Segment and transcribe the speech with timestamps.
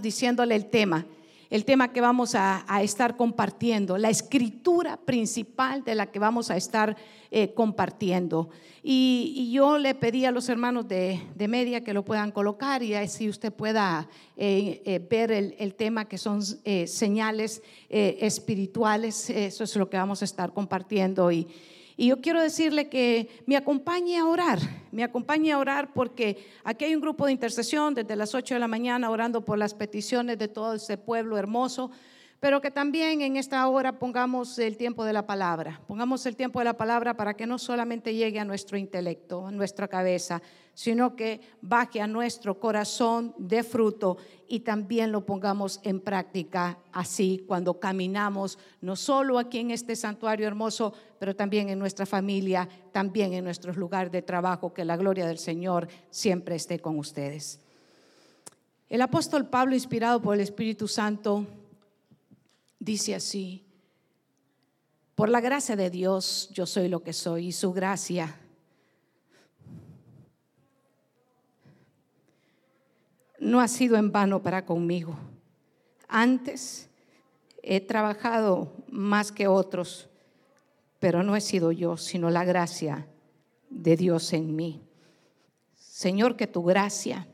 [0.00, 1.06] diciéndole el tema,
[1.50, 6.56] el tema que vamos a, estar compartiendo, la escritura principal de la que vamos a
[6.56, 6.96] estar
[7.30, 8.48] eh, compartiendo.
[8.82, 13.28] Y, yo le pedí a los hermanos de, media que lo puedan colocar y así
[13.28, 19.30] usted pueda eh, eh, ver el, tema que son señales espirituales.
[19.30, 21.30] Eso es lo que vamos a estar compartiendo.
[21.30, 21.46] Y,
[21.96, 24.58] y yo quiero decirle que me acompañe a orar,
[24.92, 28.60] me acompañe a orar porque aquí hay un grupo de intercesión desde las 8 de
[28.60, 31.90] la mañana orando por las peticiones de todo ese pueblo hermoso,
[32.46, 36.60] pero que también en esta hora pongamos el tiempo de la palabra, pongamos el tiempo
[36.60, 40.40] de la palabra para que no solamente llegue a nuestro intelecto, a nuestra cabeza,
[40.72, 47.42] sino que baje a nuestro corazón de fruto y también lo pongamos en práctica así
[47.48, 53.32] cuando caminamos, no solo aquí en este santuario hermoso, pero también en nuestra familia, también
[53.32, 57.58] en nuestros lugares de trabajo, que la gloria del Señor siempre esté con ustedes.
[58.88, 61.44] El apóstol Pablo, inspirado por el Espíritu Santo,
[62.86, 63.64] dice así,
[65.16, 68.38] por la gracia de Dios yo soy lo que soy y su gracia
[73.40, 75.18] no ha sido en vano para conmigo.
[76.06, 76.88] Antes
[77.60, 80.08] he trabajado más que otros,
[81.00, 83.08] pero no he sido yo, sino la gracia
[83.68, 84.80] de Dios en mí.
[85.74, 87.26] Señor, que tu gracia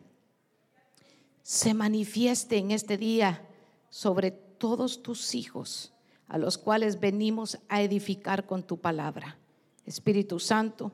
[1.43, 3.47] se manifieste en este día
[3.91, 4.31] sobre
[4.63, 5.93] todos tus hijos,
[6.29, 9.37] a los cuales venimos a edificar con tu palabra.
[9.85, 10.93] Espíritu Santo,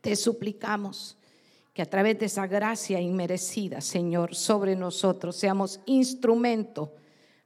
[0.00, 1.18] te suplicamos
[1.74, 6.94] que a través de esa gracia inmerecida, Señor, sobre nosotros seamos instrumento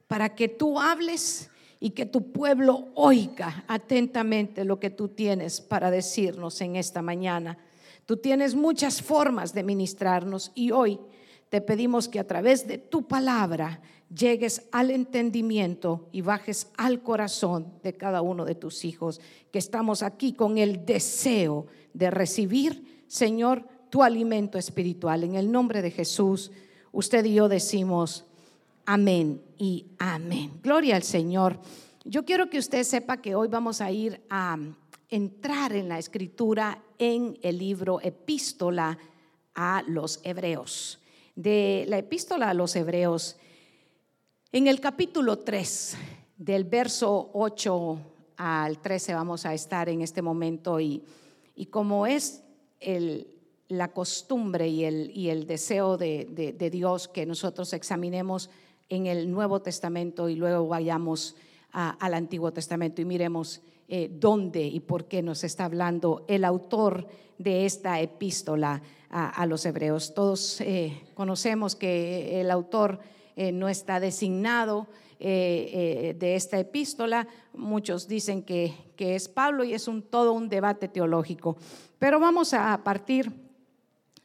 [0.07, 5.89] para que tú hables y que tu pueblo oiga atentamente lo que tú tienes para
[5.89, 7.57] decirnos en esta mañana.
[8.05, 10.99] Tú tienes muchas formas de ministrarnos y hoy
[11.51, 17.73] te pedimos que a través de tu palabra llegues al entendimiento y bajes al corazón
[17.83, 19.19] de cada uno de tus hijos,
[19.51, 25.25] que estamos aquí con el deseo de recibir, Señor, tu alimento espiritual.
[25.25, 26.51] En el nombre de Jesús,
[26.93, 28.23] usted y yo decimos
[28.85, 30.53] amén y amén.
[30.63, 31.59] Gloria al Señor.
[32.05, 34.57] Yo quiero que usted sepa que hoy vamos a ir a
[35.09, 38.97] entrar en la escritura en el libro Epístola
[39.53, 41.00] a los Hebreos.
[41.41, 43.35] De la epístola a los Hebreos,
[44.51, 45.97] en el capítulo 3,
[46.37, 47.99] del verso 8
[48.37, 51.01] al 13 vamos a estar en este momento y,
[51.55, 52.43] y como es
[52.79, 53.27] el,
[53.69, 58.51] la costumbre y el, y el deseo de, Dios que nosotros examinemos
[58.87, 61.35] en el Nuevo Testamento y luego vayamos
[61.71, 67.07] al Antiguo Testamento y miremos eh, dónde y por qué nos está hablando el autor
[67.39, 70.13] de esta epístola a, los hebreos.
[70.13, 72.99] Todos eh, conocemos que el autor
[73.35, 74.87] eh, no está designado
[75.19, 77.27] de esta epístola.
[77.53, 81.57] Muchos dicen que, que es Pablo y es un, todo un debate teológico.
[81.99, 83.31] Pero vamos a partir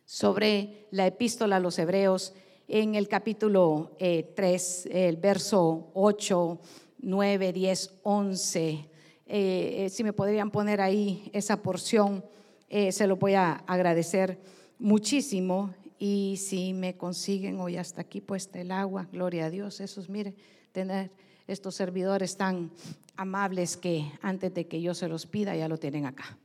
[0.06, 2.32] sobre la epístola a los hebreos
[2.66, 6.58] en el capítulo 3, eh, el verso 8,
[7.00, 8.88] 9, 10, 11.
[9.90, 12.24] si me podrían poner ahí esa porción,
[12.68, 14.38] eh, se lo voy a agradecer
[14.78, 15.74] muchísimo.
[15.98, 20.34] Y si me consiguen hoy hasta aquí puesta el agua, gloria a Dios, esos, mire,
[20.72, 21.10] tener
[21.46, 22.70] estos servidores tan
[23.16, 26.36] amables que antes de que yo se los pida ya lo tienen acá.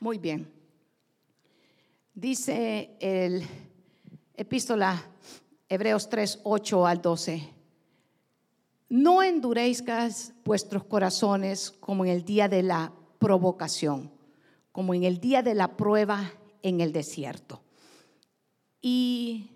[0.00, 0.52] Muy bien.
[2.14, 3.42] Dice el
[4.34, 5.02] epístola
[5.68, 7.48] Hebreos 3, 8 al 12.
[8.88, 14.12] No endurezcas vuestros corazones como en el día de la provocación,
[14.76, 17.62] como en el día de la prueba en el desierto.
[18.82, 19.48] Y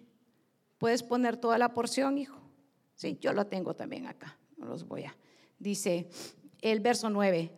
[0.78, 2.40] puedes poner toda la porción, hijo.
[2.94, 4.38] Sí, yo lo tengo también acá.
[4.56, 5.14] No los voy a.
[5.58, 6.08] Dice
[6.62, 7.52] el verso 9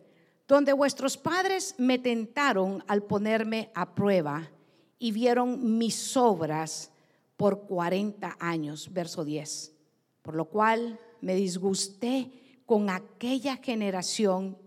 [0.45, 4.51] donde vuestros padres me tentaron al ponerme a prueba
[4.99, 6.91] y vieron mis obras
[7.37, 9.73] por 40 años, verso 10.
[10.21, 12.29] Por lo cual me disgusté
[12.65, 14.57] con aquella generación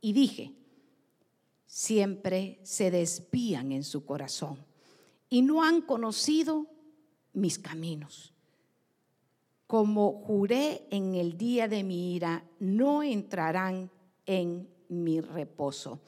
[0.00, 0.54] y dije,
[1.76, 4.56] siempre se desvían en su corazón
[5.28, 6.64] y no han conocido
[7.34, 8.32] mis caminos.
[9.66, 13.90] Como juré en el día de mi ira, no entrarán
[14.24, 16.00] en mi reposo.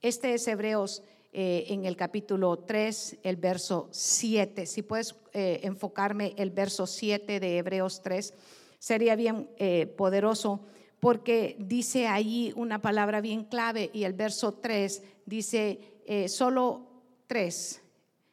[0.00, 1.02] Este es Hebreos
[1.32, 4.64] eh, en el capítulo 3, el verso 7.
[4.64, 8.32] Si puedes eh, enfocarme el verso 7 de Hebreos 3,
[8.78, 10.60] sería bien eh, poderoso
[11.00, 16.86] porque dice ahí una palabra bien clave y el verso 3 dice solo
[17.26, 17.82] tres,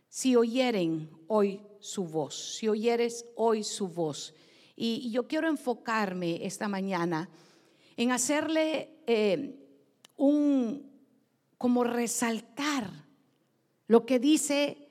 [0.07, 4.33] si oyeren hoy su voz, si oyeres hoy su voz.
[4.75, 7.29] Y, yo quiero enfocarme esta mañana
[7.97, 9.59] en hacerle eh,
[10.15, 10.89] un,
[11.57, 12.89] como resaltar
[13.87, 14.87] lo que dice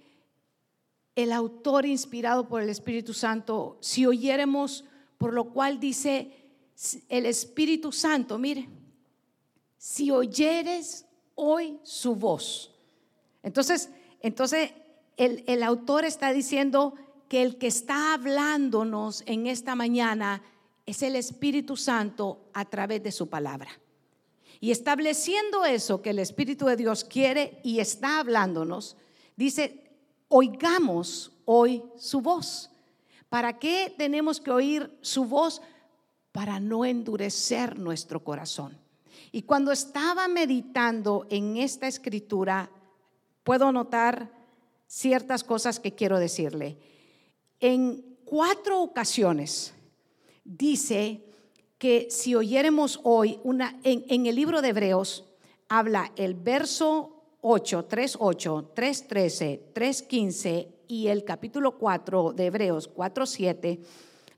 [1.15, 4.85] el autor inspirado por el Espíritu Santo, si oyéremos,
[5.19, 6.33] por lo cual dice
[7.09, 8.69] el Espíritu Santo, mire,
[9.79, 12.75] si oyeres hoy su voz.
[13.43, 13.91] Entonces,
[14.21, 14.73] entonces
[15.17, 16.95] el, el autor está diciendo
[17.29, 20.43] que el que está hablándonos en esta mañana
[20.87, 23.71] es el Espíritu Santo a través de su palabra.
[24.61, 28.97] Y estableciendo eso que el Espíritu de Dios quiere y está hablándonos,
[29.37, 29.91] dice,
[30.29, 32.71] oigamos hoy su voz.
[33.29, 35.63] ¿Para qué tenemos que oír su voz?
[36.33, 38.79] Para no endurecer nuestro corazón.
[39.31, 42.71] Y cuando estaba meditando en esta escritura,
[43.45, 44.31] puedo notar
[44.87, 46.79] ciertas cosas que quiero decirle.
[47.61, 49.75] En cuatro ocasiones
[50.45, 51.25] dice
[51.79, 55.25] que si oyéremos hoy una, en, el libro de Hebreos,
[55.69, 62.47] habla el verso 8, 3, 8, 3, 13, 3, 15 y el capítulo 4 de
[62.47, 63.81] Hebreos 4, 7,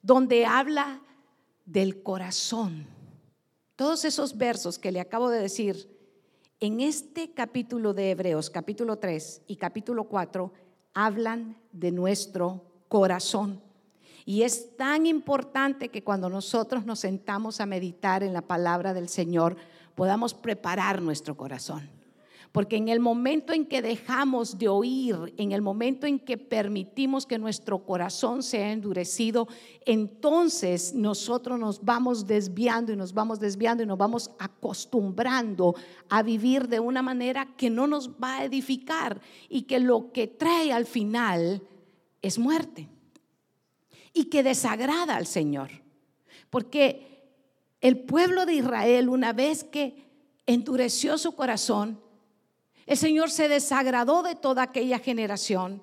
[0.00, 1.02] donde habla
[1.66, 2.93] del corazón.
[3.76, 5.90] Todos esos versos que le acabo de decir,
[6.60, 10.52] en este capítulo de Hebreos, capítulo 3 y capítulo 4,
[10.94, 13.60] hablan de nuestro corazón.
[14.24, 19.08] Y es tan importante que cuando nosotros nos sentamos a meditar en la palabra del
[19.08, 19.56] Señor,
[19.96, 21.90] podamos preparar nuestro corazón.
[22.54, 27.26] Porque en el momento en que dejamos de oír, en el momento en que permitimos
[27.26, 29.48] que nuestro corazón sea endurecido,
[29.84, 35.74] entonces nosotros nos vamos desviando y nos vamos desviando y nos vamos acostumbrando
[36.08, 40.28] a vivir de una manera que no nos va a edificar y que lo que
[40.28, 41.60] trae al final
[42.22, 42.88] es muerte
[44.12, 45.70] y que desagrada al Señor.
[46.50, 47.34] Porque
[47.80, 50.04] el pueblo de Israel, una vez que
[50.46, 52.03] endureció su corazón,
[52.86, 55.82] el Señor se desagradó de toda aquella generación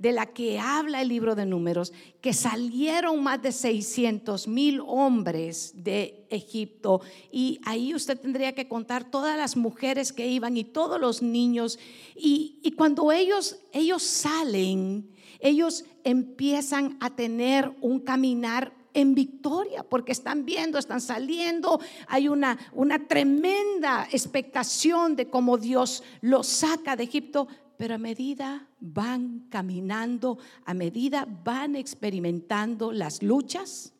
[0.00, 1.92] de la que habla el libro de números,
[2.22, 7.02] que salieron más de 600 mil hombres de Egipto.
[7.30, 11.78] Y ahí usted tendría que contar todas las mujeres que iban y todos los niños.
[12.16, 20.12] Y, y cuando ellos, ellos salen, ellos empiezan a tener un caminar en victoria, porque
[20.12, 27.04] están viendo, están saliendo, hay una, una tremenda expectación de cómo Dios los saca de
[27.04, 33.94] Egipto, pero a medida van caminando, a medida van experimentando las luchas,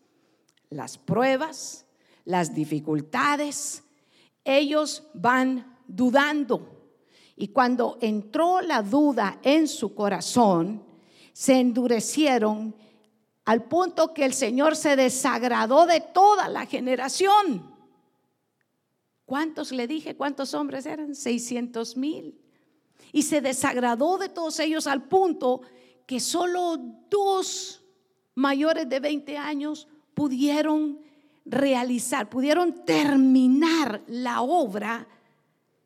[0.68, 1.86] las pruebas,
[2.24, 3.82] las dificultades,
[4.44, 6.80] ellos van dudando.
[7.36, 10.82] Y cuando entró la duda en su corazón,
[11.32, 12.74] se endurecieron
[13.44, 17.74] al punto que el Señor se desagradó de toda la generación.
[19.24, 20.16] ¿Cuántos le dije?
[20.16, 21.14] ¿Cuántos hombres eran?
[21.14, 22.40] 600 mil.
[23.12, 25.62] Y se desagradó de todos ellos al punto
[26.06, 26.76] que solo
[27.08, 27.82] dos
[28.34, 31.00] mayores de 20 años pudieron
[31.44, 35.08] realizar, pudieron terminar la obra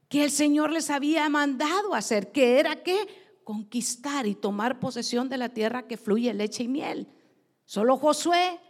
[0.09, 2.97] que el Señor les había mandado hacer, que era que
[3.45, 7.09] conquistar y tomar posesión de la tierra que fluye leche y miel.
[7.65, 8.61] Solo Josué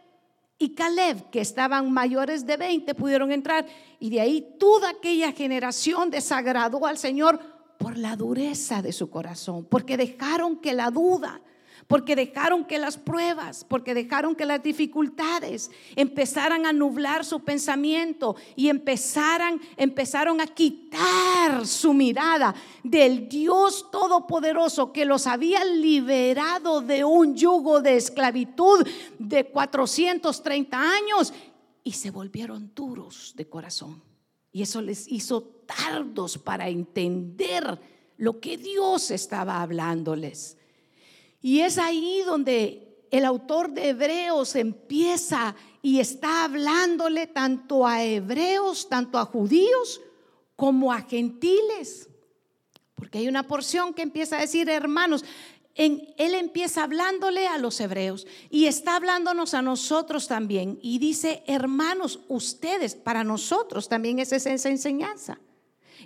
[0.58, 3.66] y Caleb, que estaban mayores de 20, pudieron entrar.
[3.98, 7.40] Y de ahí toda aquella generación desagradó al Señor
[7.78, 11.40] por la dureza de su corazón, porque dejaron que la duda,
[11.86, 18.36] porque dejaron que las pruebas, porque dejaron que las dificultades empezaran a nublar su pensamiento
[18.56, 27.04] y empezaran, empezaron a quitar su mirada del Dios Todopoderoso que los había liberado de
[27.04, 28.86] un yugo de esclavitud
[29.18, 31.32] de 430 años
[31.82, 34.02] y se volvieron duros de corazón.
[34.50, 37.78] Y eso les hizo tardos para entender
[38.16, 40.56] lo que Dios estaba hablándoles.
[41.44, 48.88] Y es ahí donde el autor de Hebreos empieza y está hablándole tanto a hebreos,
[48.88, 50.00] tanto a judíos,
[50.56, 52.08] como a gentiles.
[52.94, 55.22] Porque hay una porción que empieza a decir, hermanos,
[55.74, 60.78] en, él empieza hablándole a los hebreos y está hablándonos a nosotros también.
[60.80, 65.38] Y dice, hermanos, ustedes, para nosotros también es esa, enseñanza.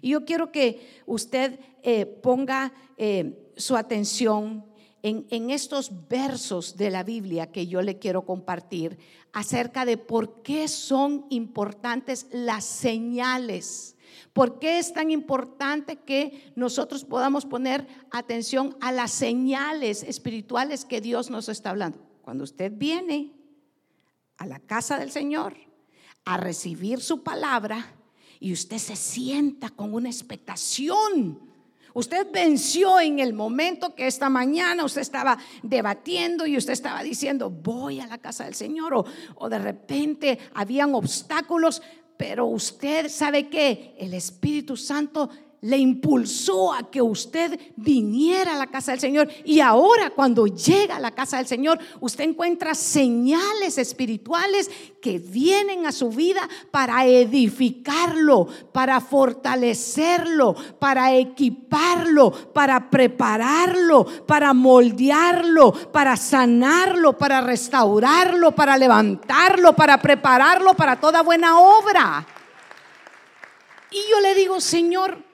[0.02, 4.66] Y yo quiero que usted eh, ponga eh, su atención
[5.02, 8.98] en, estos versos de la Biblia que yo le quiero compartir
[9.32, 13.94] acerca de por qué son importantes las señales,
[14.32, 21.00] ¿Por qué es tan importante que nosotros podamos poner atención a las señales espirituales que
[21.00, 21.98] Dios nos está hablando?
[22.22, 23.32] Cuando usted viene
[24.36, 25.56] a la casa del Señor
[26.24, 27.96] a recibir su palabra
[28.38, 31.47] y usted se sienta con una expectación.
[31.98, 37.50] Usted venció en el momento que esta mañana usted estaba debatiendo y usted estaba diciendo,
[37.50, 41.82] voy a la casa del Señor, o, o de repente habían obstáculos,
[42.16, 45.28] pero usted sabe que el Espíritu Santo
[45.60, 49.28] le impulsó a que usted viniera a la casa del Señor.
[49.44, 54.70] Y ahora cuando llega a la casa del Señor, usted encuentra señales espirituales
[55.02, 65.72] que vienen a su vida para edificarlo, para fortalecerlo, para equiparlo, para prepararlo, para moldearlo,
[65.72, 72.26] para sanarlo, para restaurarlo, para levantarlo, para prepararlo para toda buena obra.
[73.90, 75.27] Y yo le digo, Señor,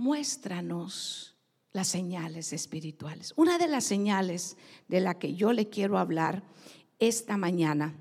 [0.00, 1.36] muéstranos
[1.72, 3.34] las señales espirituales.
[3.36, 4.56] Una de las señales
[4.88, 6.42] de la que yo le quiero hablar
[6.98, 7.94] esta mañana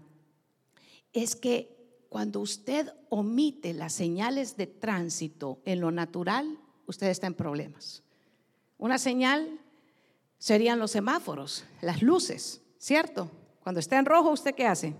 [1.11, 1.75] es que
[2.07, 8.01] cuando usted omite las señales de tránsito en lo natural, usted está en problemas.
[8.77, 9.59] Una señal
[10.37, 13.29] serían los semáforos, las luces, ¿cierto?
[13.61, 14.95] Cuando está en rojo, ¿usted qué hace?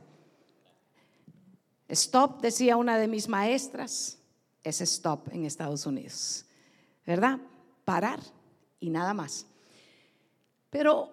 [1.88, 4.20] Stop, decía una de mis maestras,
[4.64, 6.46] es stop en Estados Unidos.
[7.10, 7.40] ¿Verdad?
[7.86, 8.20] Parar
[8.80, 9.48] y nada más.
[10.70, 11.10] Pero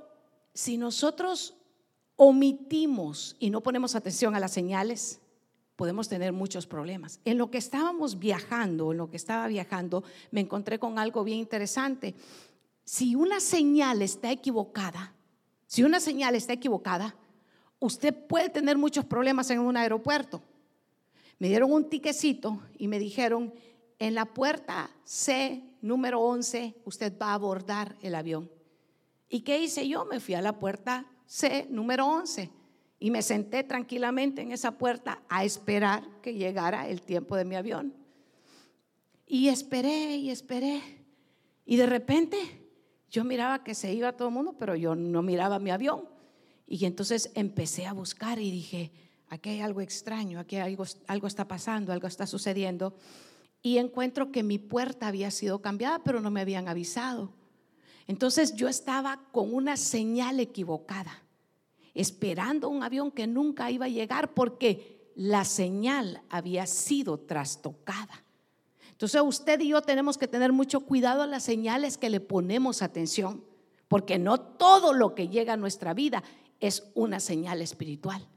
[0.52, 1.54] si nosotros
[2.16, 5.20] omitimos y no ponemos atención a las señales,
[5.74, 7.18] podemos tener muchos problemas.
[7.24, 11.38] En lo que estábamos viajando, en lo que estaba viajando, me encontré con algo bien
[11.38, 12.14] interesante.
[12.84, 15.14] Si una señal está equivocada,
[15.66, 17.16] si una señal está equivocada,
[17.78, 20.42] usted puede tener muchos problemas en un aeropuerto.
[21.38, 23.54] Me dieron un tiquecito y me dijeron,
[23.98, 28.50] en la puerta C número 11, usted va a abordar el avión.
[29.28, 30.04] ¿Y qué hice yo?
[30.04, 32.50] Me fui a la puerta C número 11
[32.98, 37.56] y me senté tranquilamente en esa puerta a esperar que llegara el tiempo de mi
[37.56, 37.94] avión.
[39.26, 40.82] Y esperé y esperé.
[41.64, 42.38] Y de repente
[43.10, 46.08] yo miraba que se iba todo el mundo, pero yo no miraba mi avión.
[46.66, 48.92] Y entonces empecé a buscar y dije,
[49.28, 52.94] aquí hay algo extraño, aquí algo, algo está pasando, algo está sucediendo
[53.66, 57.32] y encuentro que mi puerta había sido cambiada, pero no me habían avisado.
[58.06, 61.24] Entonces yo estaba con una señal equivocada,
[61.92, 68.22] esperando un avión que nunca iba a llegar porque la señal había sido trastocada.
[68.92, 72.82] Entonces usted y yo tenemos que tener mucho cuidado a las señales que le ponemos
[72.82, 73.42] atención,
[73.88, 76.22] porque no todo lo que llega a nuestra vida
[76.60, 78.28] es una señal espiritual.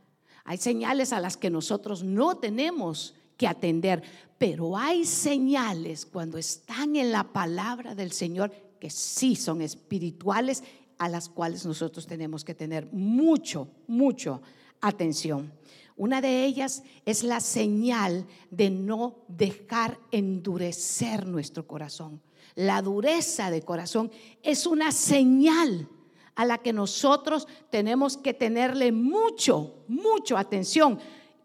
[0.44, 4.04] Hay señales a las que nosotros no tenemos que atender.
[4.38, 10.64] Pero hay señales cuando están en la palabra del Señor que sí son espirituales,
[11.00, 14.42] a las cuales nosotros tenemos que tener mucho, mucho
[14.82, 15.52] atención.
[15.96, 22.22] Una de ellas es la señal de no dejar endurecer nuestro corazón.
[22.56, 24.12] La dureza de corazón
[24.44, 25.88] es una señal
[26.36, 31.00] a la que nosotros tenemos que tenerle mucho, mucho atención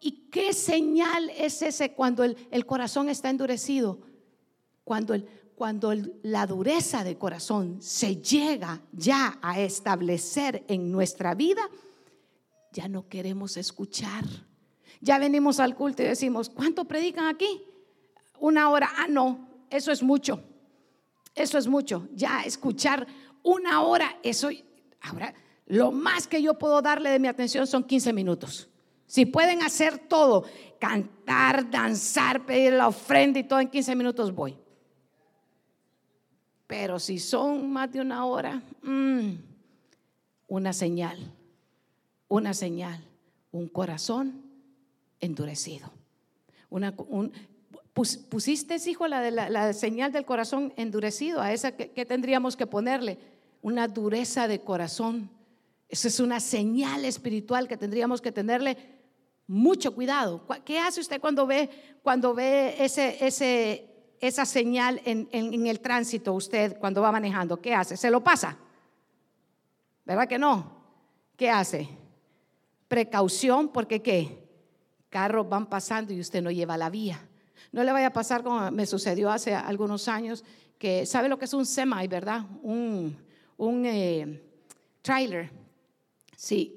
[0.07, 4.01] ¿Y qué señal es ese cuando el, corazón está endurecido?
[4.85, 11.63] Cuando, el, cuando la dureza de corazón se llega ya a establecer en nuestra vida,
[12.71, 14.27] ya no queremos escuchar.
[15.01, 17.65] Ya venimos al culto y decimos, ¿cuánto predican aquí?
[18.41, 18.91] Una hora.
[18.99, 20.45] Ah, no, eso es mucho.
[21.35, 22.09] Eso es mucho.
[22.13, 23.07] Ya escuchar
[23.43, 24.51] una hora, eso.
[25.01, 25.33] Ahora,
[25.65, 28.69] lo más que yo puedo darle de mi atención son 15 minutos.
[29.15, 30.45] Si pueden hacer todo,
[30.81, 34.59] cantar, danzar, pedir la ofrenda y todo en 15 minutos, voy.
[36.67, 39.35] Pero si son más de una hora, mm,
[40.49, 41.33] una señal,
[42.27, 43.05] una señal,
[43.53, 44.43] un corazón
[45.21, 45.93] endurecido.
[46.69, 46.93] Una,
[47.93, 53.19] pusiste, hijo, la, señal del corazón endurecido, a esa que tendríamos que ponerle,
[53.63, 55.31] una dureza de corazón.
[55.89, 58.94] Esa es una señal espiritual que tendríamos que tenerle
[59.47, 60.47] mucho cuidado.
[60.65, 61.71] ¿Qué hace usted cuando ve,
[62.03, 63.89] cuando ve ese,
[64.21, 67.61] esa señal en, en, el tránsito, usted cuando va manejando?
[67.61, 67.97] ¿Qué hace?
[67.97, 68.57] ¿Se lo pasa?
[70.05, 70.85] ¿Verdad que no?
[71.37, 71.89] ¿Qué hace?
[72.89, 74.45] Precaución porque qué?
[75.09, 77.29] Carros van pasando y usted no lleva la vía.
[77.73, 80.45] No le vaya a pasar como me sucedió hace algunos años,
[80.79, 82.45] que sabe lo que es un semi, ¿verdad?
[82.63, 83.17] Un,
[83.57, 84.43] un eh,
[85.03, 85.51] trailer.
[86.37, 86.74] Sí,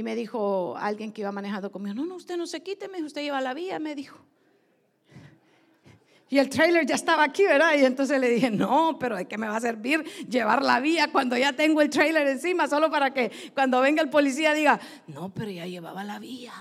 [0.00, 3.02] y me dijo alguien que iba manejando conmigo, no, no, usted no se quite, me
[3.02, 4.18] usted lleva la vía, me dijo.
[6.30, 7.74] Y el trailer ya estaba aquí, ¿verdad?
[7.76, 11.12] Y entonces le dije, no, pero ¿de qué me va a servir llevar la vía
[11.12, 12.66] cuando ya tengo el trailer encima?
[12.66, 16.52] Solo para que cuando venga el policía diga, no, pero ya llevaba la vía.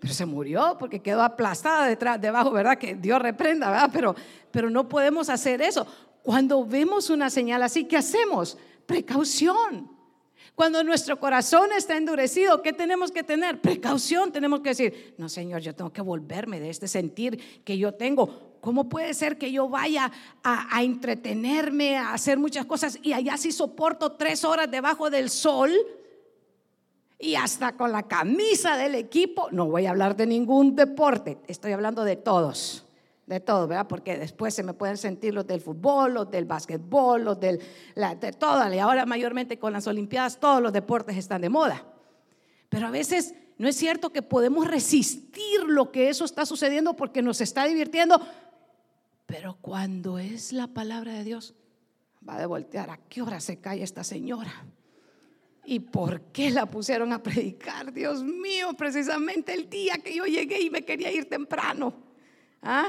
[0.00, 2.76] Pero se murió porque quedó aplastada detrás, debajo, ¿verdad?
[2.76, 3.90] Que Dios reprenda, ¿verdad?
[3.90, 4.14] Pero,
[4.50, 5.86] pero no podemos hacer eso.
[6.22, 8.58] Cuando vemos una señal así, ¿qué hacemos?
[8.84, 10.01] Precaución.
[10.54, 13.60] Cuando nuestro corazón está endurecido, ¿qué tenemos que tener?
[13.60, 14.32] Precaución.
[14.32, 18.52] Tenemos que decir, no, Señor, yo tengo que volverme de este sentir que yo tengo.
[18.60, 20.12] ¿Cómo puede ser que yo vaya
[20.44, 25.72] a, entretenerme, a hacer muchas cosas y allá sí soporto tres horas debajo del sol?
[27.18, 31.70] y hasta con la camisa del equipo, no voy a hablar de ningún deporte, estoy
[31.70, 32.84] hablando de todos
[33.32, 33.86] de todo, ¿verdad?
[33.88, 37.60] Porque después se me pueden sentir los del fútbol, los del básquetbol, los del,
[38.20, 38.72] de todo.
[38.72, 41.84] Y ahora mayormente con las Olimpiadas todos los deportes están de moda.
[42.68, 47.22] Pero a veces no es cierto que podemos resistir lo que eso está sucediendo porque
[47.22, 48.20] nos está divirtiendo.
[49.26, 51.54] Pero cuando es la palabra de Dios,
[52.28, 52.90] va a voltear.
[52.90, 54.52] ¿A qué hora se cae esta señora?
[55.64, 57.92] ¿Y por qué la pusieron a predicar?
[57.92, 61.94] Dios mío, precisamente el día que yo llegué y me quería ir temprano.
[62.62, 62.88] ¿Ah?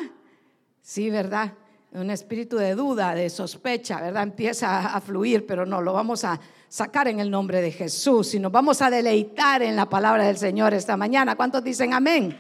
[0.84, 1.54] Sí, ¿verdad?
[1.94, 4.24] Un espíritu de duda, de sospecha, ¿verdad?
[4.24, 6.38] Empieza a fluir, pero no, lo vamos a
[6.68, 10.74] sacar en el nombre de Jesús y vamos a deleitar en la palabra del Señor
[10.74, 11.38] esta mañana.
[11.38, 12.38] ¿Cuántos dicen amén?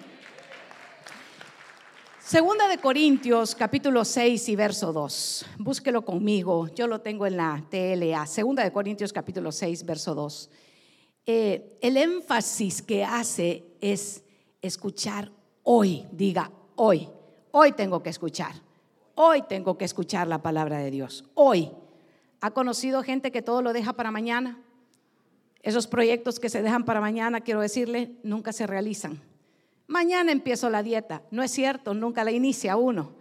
[2.19, 5.45] Segunda de Corintios, capítulo 6 y verso 2.
[5.59, 8.25] Búsquelo conmigo, yo lo tengo en la TLA.
[8.27, 10.49] Segunda de Corintios, capítulo 6, verso 2.
[11.27, 14.21] Eh, el énfasis que hace es
[14.61, 15.31] escuchar
[15.63, 17.07] hoy, diga hoy.
[17.55, 18.55] Hoy tengo que escuchar.
[19.13, 21.23] Hoy tengo que escuchar la palabra de Dios.
[21.35, 21.69] Hoy.
[22.41, 24.57] ¿Ha conocido gente que todo lo deja para mañana?
[25.61, 29.21] Esos proyectos que se dejan para mañana, quiero decirle, nunca se realizan.
[29.85, 31.21] Mañana empiezo la dieta.
[31.29, 33.11] No es cierto, nunca la inicia uno.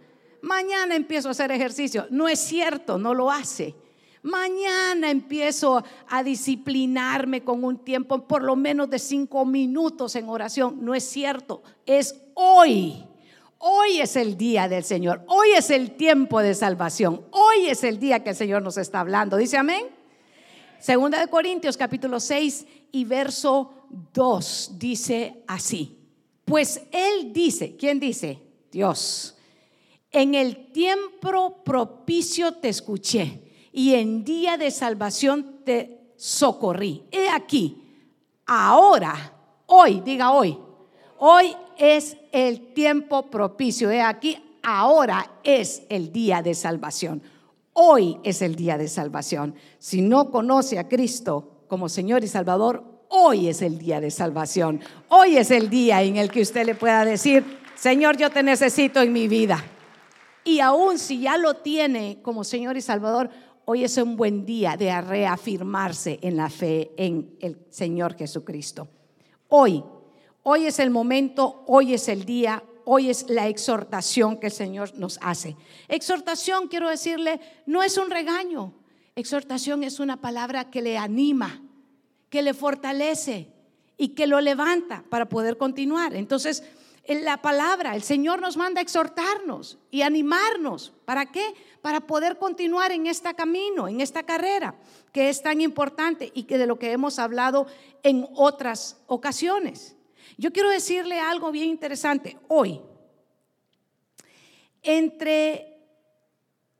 [0.41, 2.07] Mañana empiezo a hacer ejercicio.
[2.09, 3.75] No es cierto, no lo hace.
[4.23, 10.83] Mañana empiezo a disciplinarme con un tiempo por lo menos de cinco minutos en oración.
[10.83, 13.05] No es cierto, es hoy.
[13.65, 15.23] Hoy es el día del Señor.
[15.25, 17.25] Hoy es el tiempo de salvación.
[17.31, 19.37] Hoy es el día que el Señor nos está hablando.
[19.37, 19.85] Dice amén.
[20.81, 23.71] Segunda de Corintios capítulo 6 y verso
[24.13, 25.97] 2 dice así.
[26.43, 28.41] Pues Él dice, ¿quién dice?
[28.69, 29.37] Dios.
[30.11, 37.05] En el tiempo propicio te escuché y en día de salvación te socorrí.
[37.11, 37.81] He aquí,
[38.45, 40.57] ahora, hoy, diga hoy,
[41.17, 43.91] hoy es el tiempo propicio.
[43.91, 47.21] He aquí, ahora es el día de salvación.
[47.73, 49.55] Hoy es el día de salvación.
[49.79, 54.81] Si no conoce a Cristo como Señor y Salvador, hoy es el día de salvación.
[55.09, 57.43] Hoy es el día en el que usted le pueda decir,
[57.75, 59.63] Señor, yo te necesito en mi vida.
[60.43, 63.29] Y aún si ya lo tiene como Señor y Salvador,
[63.65, 68.87] hoy es un buen día de reafirmarse en la fe en el Señor Jesucristo.
[69.47, 69.83] Hoy
[70.45, 74.93] Hoy es el momento, hoy es el día, hoy es la exhortación que el Señor
[74.97, 75.55] nos hace.
[75.87, 78.73] Exhortación, quiero decirle, no es un regaño.
[79.15, 81.61] Exhortación es una palabra que le anima,
[82.29, 83.53] que le fortalece
[83.97, 86.13] y que lo levanta para poder continuar.
[86.13, 86.61] Entonces,
[87.05, 90.91] en la palabra, el Señor nos manda a exhortarnos y animarnos.
[91.05, 91.53] ¿Para qué?
[91.81, 94.75] Para poder continuar en este camino, en esta carrera
[95.13, 97.65] que es tan importante y que de lo que hemos hablado
[98.03, 99.95] en otras ocasiones.
[100.37, 102.81] Yo quiero decirle algo bien interesante hoy.
[104.81, 105.77] Entre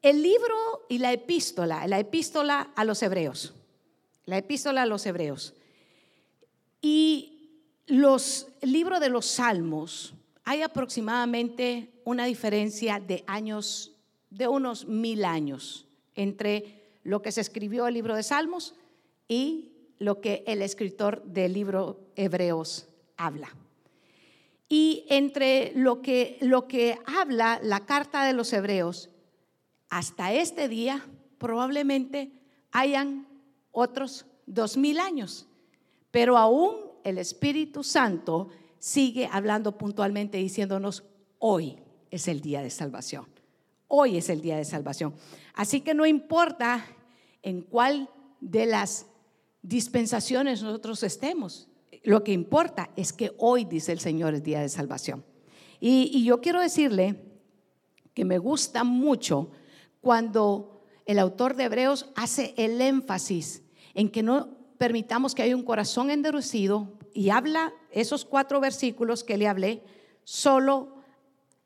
[0.01, 3.53] el libro y la epístola, la epístola a los hebreos,
[4.25, 5.53] la epístola a los hebreos
[6.81, 7.51] y
[7.87, 10.13] los libros de los salmos,
[10.43, 13.95] hay aproximadamente una diferencia de años,
[14.29, 18.75] de unos mil años, entre lo que se escribió el libro de salmos
[19.27, 23.49] y lo que el escritor del libro hebreos habla.
[24.69, 29.09] Y entre lo que, lo que habla la carta de los hebreos,
[29.89, 31.05] hasta este día
[31.37, 32.31] probablemente
[32.71, 33.27] hayan
[33.71, 35.47] otros dos mil años,
[36.11, 38.49] pero aún el Espíritu Santo
[38.79, 41.03] sigue hablando puntualmente diciéndonos,
[41.39, 41.77] hoy
[42.09, 43.27] es el día de salvación,
[43.87, 45.13] hoy es el día de salvación.
[45.53, 46.85] Así que no importa
[47.41, 48.09] en cuál
[48.41, 49.05] de las
[49.61, 51.69] dispensaciones nosotros estemos,
[52.03, 55.23] lo que importa es que hoy, dice el Señor, es día de salvación.
[55.79, 57.21] Y, yo quiero decirle
[58.13, 59.51] que me gusta mucho
[59.99, 65.63] cuando el autor de Hebreos hace el énfasis en que no permitamos que haya un
[65.63, 69.83] corazón endurecido y habla esos cuatro versículos que le hablé
[70.23, 70.95] solo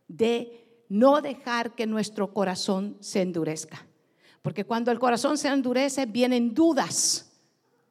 [0.07, 3.85] de no dejar que nuestro corazón se endurezca.
[4.41, 7.26] Porque cuando el corazón se endurece, vienen dudas.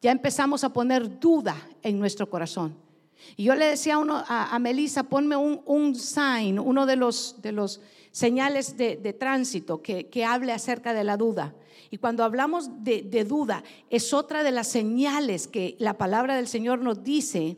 [0.01, 2.75] Ya empezamos a poner duda en nuestro corazón.
[3.35, 7.81] Y yo le decía a, Melissa, ponme un, sign, uno de los, de los
[8.11, 11.55] señales de, tránsito que, hable acerca de la duda.
[11.89, 16.47] Y cuando hablamos de, de, duda, es otra de las señales que la palabra del
[16.47, 17.57] Señor nos dice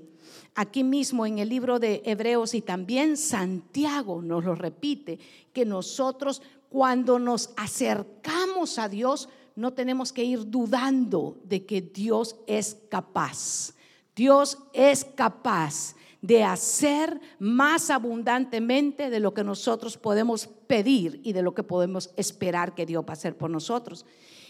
[0.56, 5.19] aquí mismo en el libro de Hebreos y también Santiago nos lo repite,
[5.54, 12.38] que nosotros cuando nos acercamos a Dios no tenemos que ir dudando de que Dios
[12.48, 13.74] es capaz.
[14.15, 21.41] Dios es capaz de hacer más abundantemente de lo que nosotros podemos pedir y de
[21.41, 24.06] lo que podemos esperar que Dios va a hacer por nosotros.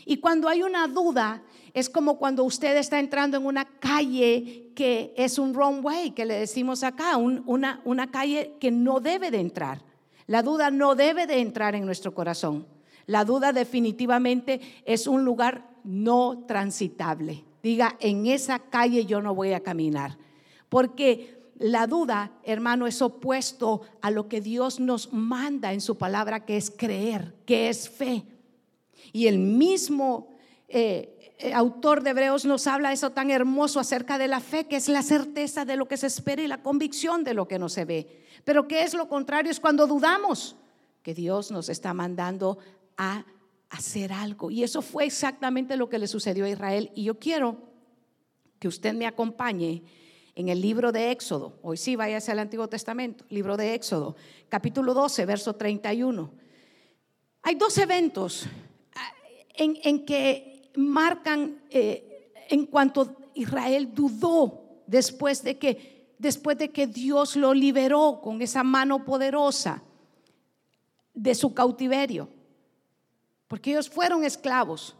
[0.06, 1.44] Y cuando hay una duda,
[1.74, 6.26] es como cuando usted está entrando en una calle que es un wrong way, que
[6.26, 9.84] le decimos acá, una, calle que no debe de entrar.
[10.26, 12.66] La duda no debe de entrar en nuestro corazón.
[13.10, 17.44] La duda definitivamente es un lugar no transitable.
[17.64, 20.20] Diga, en esa calle yo no voy a caminar.
[20.70, 26.46] Porque la duda, hermano, es opuesto a lo que Dios nos manda en su palabra,
[26.46, 28.26] que es creer, que es fe.
[29.12, 30.28] Y el mismo
[30.68, 34.76] eh, eh, autor de Hebreos nos habla eso tan hermoso acerca de la fe, que
[34.76, 37.70] es la certeza de lo que se espera y la convicción de lo que no
[37.70, 38.24] se ve.
[38.44, 39.50] Pero ¿qué es lo contrario?
[39.50, 40.56] Es cuando dudamos
[41.02, 42.60] que Dios nos está mandando
[43.00, 43.26] a
[43.70, 44.52] hacer algo.
[44.52, 46.92] Y eso fue exactamente lo que le sucedió a Israel.
[46.94, 47.58] Y yo quiero
[48.60, 49.84] que usted me acompañe
[50.36, 51.58] en el libro de Éxodo.
[51.64, 54.16] Hoy sí, váyase al Antiguo Testamento, libro de Éxodo,
[54.50, 56.32] capítulo 12, verso 31.
[57.42, 58.46] Hay dos eventos
[59.54, 67.38] en, que marcan eh, en cuanto Israel dudó después de que después de que Dios
[67.38, 69.82] lo liberó con esa mano poderosa
[71.14, 72.39] de su cautiverio.
[73.50, 74.96] Porque ellos fueron esclavos,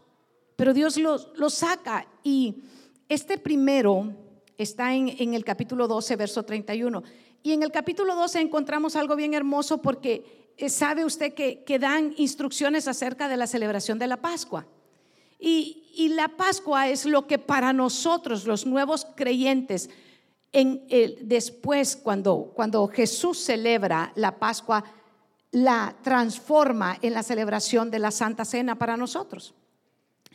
[0.56, 2.06] pero Dios los, los saca.
[2.22, 2.64] Y
[3.08, 4.12] este primero
[4.58, 7.02] está en, en, el capítulo 12, verso 31.
[7.42, 11.78] Y en el capítulo 12 encontramos algo bien hermoso porque eh, sabe usted que, que,
[11.78, 14.66] dan instrucciones acerca de la celebración de la Pascua.
[15.38, 19.88] Y, y la Pascua es lo que para nosotros, los nuevos creyentes,
[20.52, 24.82] en el, después cuando, cuando Jesús celebra la Pascua,
[25.52, 29.54] la transforma en la celebración de la Santa Cena para nosotros.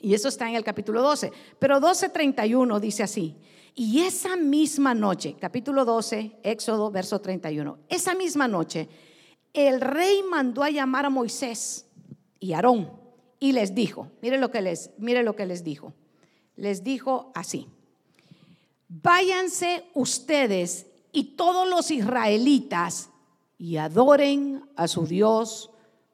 [0.02, 1.32] Y eso está en el capítulo 12.
[1.58, 3.36] Pero 12.31 dice así.
[3.74, 8.88] Y esa misma noche, capítulo 12, Éxodo, verso 31, esa misma noche
[9.56, 11.86] el rey mandó a llamar a Moisés
[12.40, 12.92] y Aarón
[13.40, 15.94] y les dijo, mire lo que les, mire lo que les dijo.
[16.58, 17.68] Les dijo así:
[18.88, 23.10] Váyanse ustedes y todos los israelitas
[23.58, 25.72] y adoren a su Dios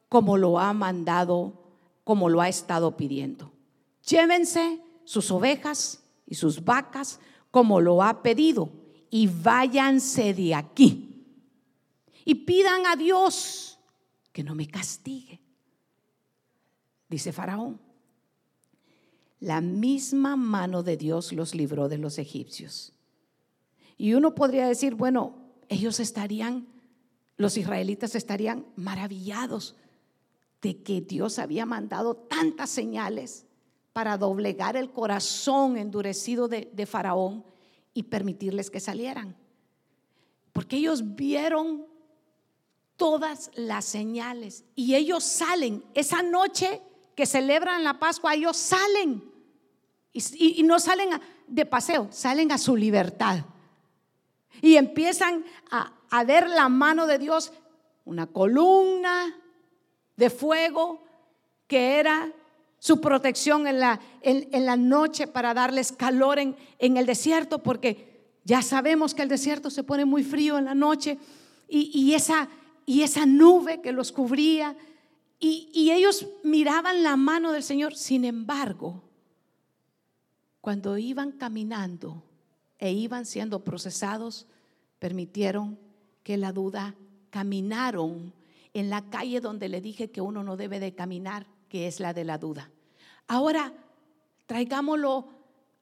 [0.10, 1.54] como lo ha mandado,
[2.04, 3.51] como lo ha estado pidiendo.
[4.08, 8.69] Llévense sus ovejas y sus vacas como lo ha pedido
[9.10, 11.12] y váyanse de aquí
[12.25, 13.80] y pidan a Dios
[14.32, 15.41] que no me castigue.
[17.10, 17.80] Dice Faraón.
[19.39, 22.93] La misma mano de Dios los libró de los egipcios.
[23.97, 25.36] Y uno podría decir, bueno,
[25.67, 26.67] ellos estarían,
[27.41, 29.75] los israelitas estarían maravillados
[30.62, 33.45] de que Dios había mandado tantas señales
[33.93, 37.43] para doblegar el corazón endurecido de, de Faraón
[37.93, 39.36] y permitirles que salieran.
[40.54, 41.86] Porque ellos vieron
[42.95, 44.63] todas las señales.
[44.75, 46.82] Y ellos salen, esa noche
[47.15, 49.23] que celebran la Pascua, ellos salen.
[50.13, 51.10] Y, no salen
[51.47, 53.45] de paseo, salen a su libertad.
[54.62, 55.93] Y empiezan a,
[56.26, 57.54] ver la mano de Dios,
[58.06, 59.36] una columna
[60.17, 61.04] de fuego
[61.67, 62.32] que era
[62.80, 68.36] su protección en la, en, la noche para darles calor en, en, el desierto, porque
[68.43, 71.17] ya sabemos que el desierto se pone muy frío en la noche
[71.67, 72.50] y, y esa,
[72.86, 74.76] y esa nube que los cubría.
[75.39, 77.95] Y, ellos miraban la mano del Señor.
[77.95, 79.02] Sin embargo,
[80.62, 82.24] cuando iban caminando
[82.78, 84.45] e iban siendo procesados,
[85.00, 85.80] permitieron
[86.23, 86.95] que la duda
[87.29, 88.34] caminaron
[88.73, 92.13] en la calle donde le dije que uno no debe de caminar, que es la
[92.13, 92.69] de la duda.
[93.27, 93.73] Ahora,
[94.45, 95.27] traigámoslo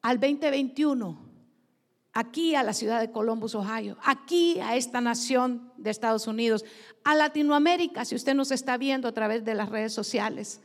[0.02, 1.30] al 2021
[2.14, 6.66] aquí a la ciudad de Columbus, Ohio, aquí a esta nación de Estados Unidos,
[7.04, 10.62] a Latinoamérica, si usted nos está viendo a través de las redes sociales,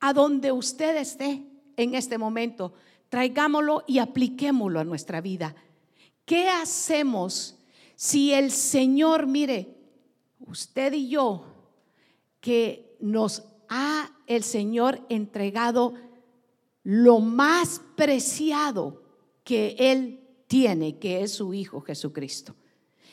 [0.00, 2.72] a donde usted esté en este momento,
[3.08, 5.54] traigámoslo y apliquémoslo a nuestra vida.
[6.24, 7.56] ¿Qué hacemos
[8.02, 9.76] si el Señor, mire,
[10.40, 11.44] usted y yo,
[12.40, 15.94] que nos ha el Señor entregado
[16.82, 19.04] lo más preciado
[19.44, 22.56] que Él tiene, que es su Hijo Jesucristo.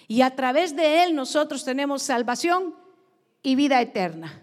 [0.08, 2.74] Y a través de Él nosotros tenemos salvación
[3.44, 4.42] y vida eterna.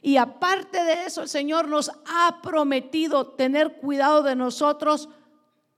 [0.00, 5.10] Y aparte de eso, el Señor nos ha prometido tener cuidado de nosotros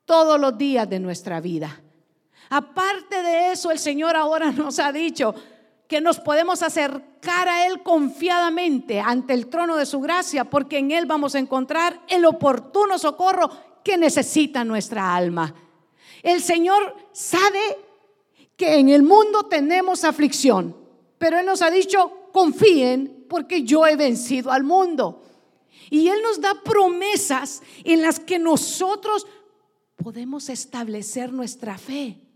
[0.04, 1.82] todos los días de nuestra vida.
[2.50, 5.34] Aparte de eso, el Señor ahora nos ha dicho
[5.86, 10.90] que nos podemos acercar a Él confiadamente ante el trono de su gracia, porque en
[10.90, 13.50] Él vamos a encontrar el oportuno socorro
[13.82, 15.54] que necesita nuestra alma.
[16.22, 17.78] El Señor sabe
[18.54, 20.76] que en el mundo tenemos aflicción,
[21.16, 25.22] pero Él nos ha dicho, confíen porque yo he vencido al mundo.
[25.90, 29.26] Y Él nos da promesas en las que nosotros
[29.96, 32.27] podemos establecer nuestra fe.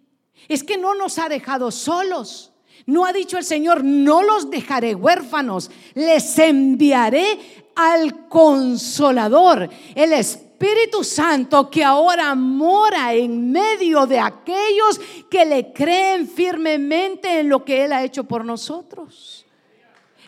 [0.49, 2.53] Es que no nos ha dejado solos.
[2.87, 7.39] No ha dicho el Señor, no los dejaré huérfanos, les enviaré
[7.77, 15.01] al consolador, el Espíritu Santo que ahora mora en medio de aquellos
[15.31, 19.47] que le creen firmemente en lo que Él ha hecho por nosotros.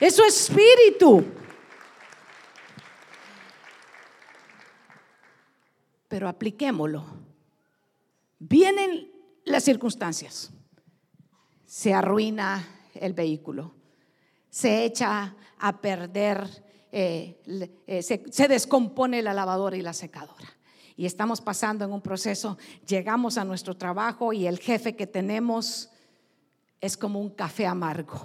[0.01, 1.25] Es su espíritu.
[6.09, 7.05] Pero apliquémoslo.
[8.39, 9.14] Vienen
[9.45, 10.51] las circunstancias.
[11.67, 13.75] Se arruina el vehículo,
[14.49, 16.49] se echa a perder,
[16.93, 17.43] eh,
[17.87, 20.49] eh, se, descompone la lavadora y la secadora.
[20.97, 25.91] Y estamos pasando en un proceso, llegamos a nuestro trabajo y el jefe que tenemos
[26.81, 28.21] es como un café amargo.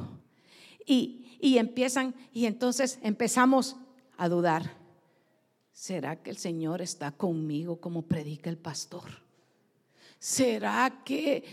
[0.85, 3.75] Y, y empiezan, y entonces empezamos
[4.17, 4.77] a dudar.
[5.71, 9.28] ¿Será que el Señor está conmigo como predica el pastor?
[10.19, 11.43] ¿Será que,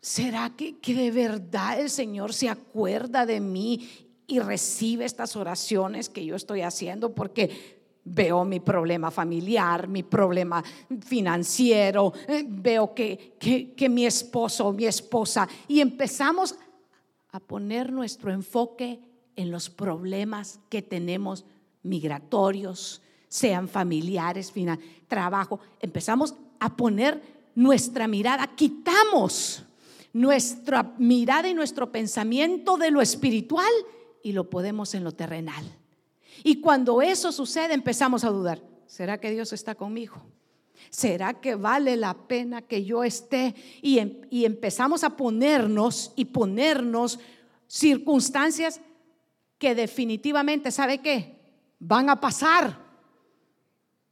[0.00, 3.88] será que, que de verdad el Señor se acuerda de mí
[4.28, 7.12] y recibe estas oraciones que yo estoy haciendo?
[7.12, 10.62] Porque veo mi problema familiar, mi problema
[11.04, 16.54] financiero, eh, veo que, que, que, mi esposo o mi esposa, y empezamos
[17.32, 19.00] a poner nuestro enfoque
[19.34, 21.44] en los problemas que tenemos
[21.82, 25.58] migratorios, sean familiares, final, trabajo.
[25.80, 29.64] Empezamos a poner nuestra mirada, quitamos
[30.12, 33.72] nuestra mirada y nuestro pensamiento de lo espiritual
[34.22, 35.64] y lo podemos en lo terrenal.
[36.44, 40.22] Y cuando eso sucede empezamos a dudar, ¿será que Dios está conmigo?
[40.90, 43.54] ¿Será que vale la pena que yo esté?
[43.82, 47.18] Y, em, empezamos a ponernos y ponernos
[47.66, 48.80] circunstancias
[49.58, 51.40] que definitivamente, ¿sabe qué?
[51.78, 52.78] Van a pasar.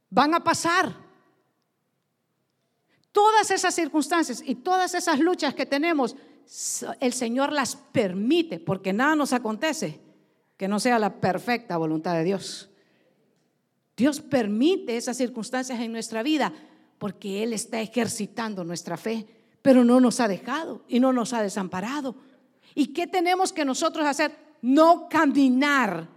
[0.09, 1.04] Van a pasar.
[3.15, 6.17] Todas esas circunstancias y todas esas luchas que tenemos,
[6.99, 10.01] el Señor las permite, porque nada nos acontece
[10.57, 12.69] que no sea la perfecta voluntad de Dios.
[13.95, 16.51] Dios permite esas circunstancias en nuestra vida
[16.97, 19.25] porque Él está ejercitando nuestra fe,
[19.61, 22.17] pero no nos ha dejado y no nos ha desamparado.
[22.73, 24.35] ¿Y qué tenemos que nosotros hacer?
[24.61, 26.09] No caminar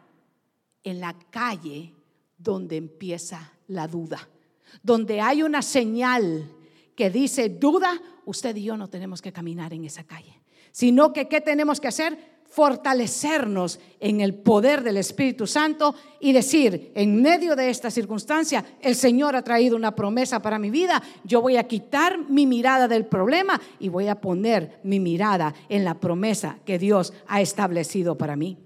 [0.82, 1.94] en la calle
[2.37, 4.28] donde empieza la duda,
[4.82, 6.56] donde hay una señal
[6.98, 11.28] que dice duda, usted y yo no tenemos que caminar en esa calle, sino que
[11.28, 12.40] ¿qué tenemos que hacer?
[12.50, 18.96] Fortalecernos en el poder del Espíritu Santo y decir, en medio de esta circunstancia, el
[18.96, 23.06] Señor ha traído una promesa para mi vida, yo voy a quitar mi mirada del
[23.06, 28.34] problema y voy a poner mi mirada en la promesa que Dios ha establecido para
[28.34, 28.58] mí.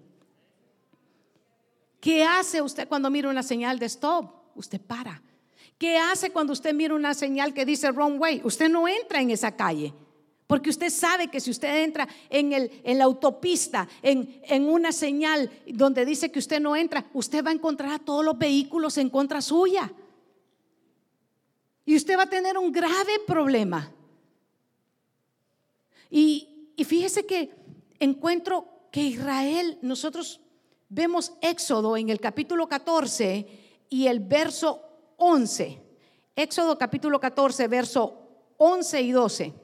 [2.00, 4.30] ¿Qué hace usted cuando mira una señal de stop?
[4.54, 5.20] Usted para
[5.82, 8.40] ¿Qué hace cuando usted mira una señal que dice wrong way?
[8.44, 9.92] Usted no entra en esa calle.
[10.46, 14.92] Porque usted sabe que si usted entra en, el, en la autopista, en, en, una
[14.92, 18.96] señal donde dice que usted no entra, usted va a encontrar a todos los vehículos
[18.96, 19.92] en contra suya.
[21.84, 23.92] Y usted va a tener un grave problema.
[26.10, 27.50] Y, y fíjese que
[27.98, 30.40] encuentro que Israel, nosotros
[30.88, 33.48] vemos Éxodo en el capítulo 14
[33.90, 34.91] y el verso
[35.22, 35.80] 11.
[36.34, 38.18] Éxodo capítulo 14, verso
[38.56, 39.54] 11 y 12.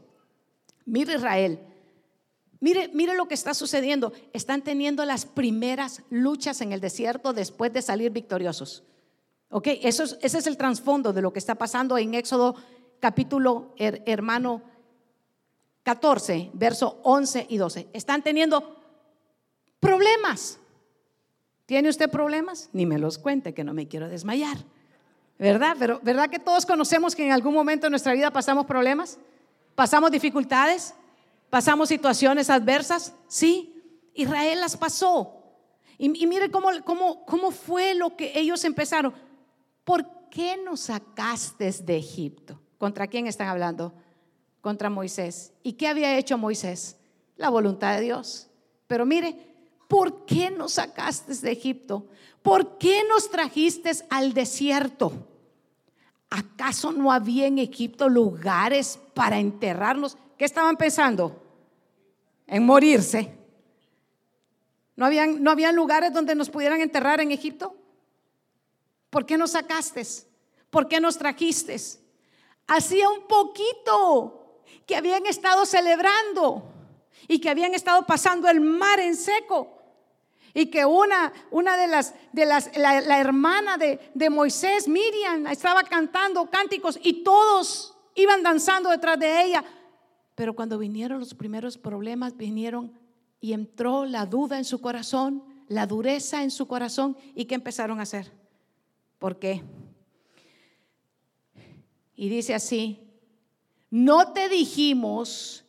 [0.87, 1.59] Mire Israel.
[2.61, 4.12] Mire, mire lo que está sucediendo.
[4.33, 8.85] Están teniendo las primeras luchas en el desierto después de salir victoriosos.
[9.51, 9.66] ¿Ok?
[9.83, 12.55] Eso ese es el trasfondo de lo que está pasando en Éxodo
[13.01, 14.62] capítulo hermano
[15.83, 17.88] 14, verso 11 y 12.
[17.92, 18.77] Están teniendo
[19.81, 20.61] problemas.
[21.66, 22.71] ¿Tiene usted problemas?
[22.73, 24.59] Ni me los cuente, que no me quiero desmayar.
[25.38, 25.77] ¿Verdad?
[25.79, 29.18] Pero ¿verdad que todos conocemos que en algún momento de nuestra vida pasamos problemas?
[29.74, 30.94] ¿Pasamos dificultades?
[31.48, 33.14] ¿Pasamos situaciones adversas?
[33.29, 33.74] Sí.
[34.14, 35.35] Israel las pasó.
[35.96, 39.14] Y, mire cómo, cómo, cómo fue lo que ellos empezaron.
[39.85, 42.61] ¿Por qué nos sacaste de Egipto?
[42.79, 43.94] ¿Contra quién están hablando?
[44.61, 45.53] Contra Moisés.
[45.62, 46.96] ¿Y qué había hecho Moisés?
[47.37, 48.48] La voluntad de Dios.
[48.87, 49.37] Pero mire,
[49.88, 52.09] ¿por qué nos sacaste de Egipto?
[52.42, 55.12] ¿Por qué nos trajiste al desierto?
[56.31, 60.16] ¿Acaso no había en Egipto lugares para enterrarnos?
[60.37, 61.42] ¿Qué estaban pensando?
[62.46, 63.35] En morirse.
[64.96, 67.74] ¿No habían, no habían lugares donde nos pudieran enterrar en Egipto?
[69.11, 70.03] ¿Por qué nos sacaste?
[70.70, 71.77] ¿Por qué nos trajiste?
[72.66, 76.64] Hacía un poquito que habían estado celebrando
[77.27, 79.77] y que habían estado pasando el mar en seco.
[80.54, 85.82] Y que una, una de las, de las la, hermana de, de Moisés, Miriam, estaba
[85.82, 89.64] cantando cánticos y todos iban danzando detrás de ella.
[90.34, 92.92] Pero cuando vinieron los primeros problemas, vinieron
[93.40, 97.16] y entró la duda en su corazón, la dureza en su corazón.
[97.34, 98.32] ¿Y qué empezaron a hacer?
[99.18, 99.62] ¿Por qué?
[102.14, 103.00] Y dice así,
[103.90, 105.64] no te dijimos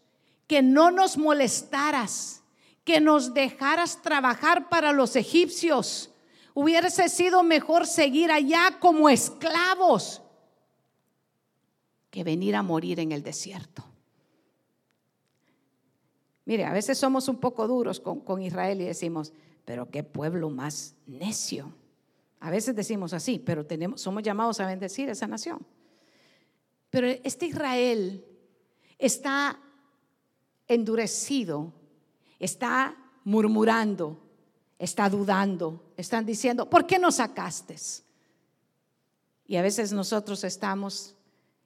[0.48, 2.44] que no nos molestaras,
[2.84, 6.12] que nos dejaras trabajar para los egipcios.
[6.54, 10.22] Hubiese sido mejor seguir allá como esclavos
[12.10, 13.84] que venir a morir en el desierto.
[16.46, 19.34] Mire, a veces somos un poco duros con, Israel y decimos,
[19.66, 21.72] pero qué pueblo más necio.
[22.40, 25.64] A veces decimos así, pero tenemos, somos llamados a bendecir esa nación.
[26.90, 28.26] Pero este Israel
[28.98, 29.60] está
[30.68, 31.72] endurecido,
[32.40, 34.18] está murmurando,
[34.78, 37.76] está dudando, están diciendo, ¿por qué no sacaste?
[39.46, 41.16] Y a veces nosotros estamos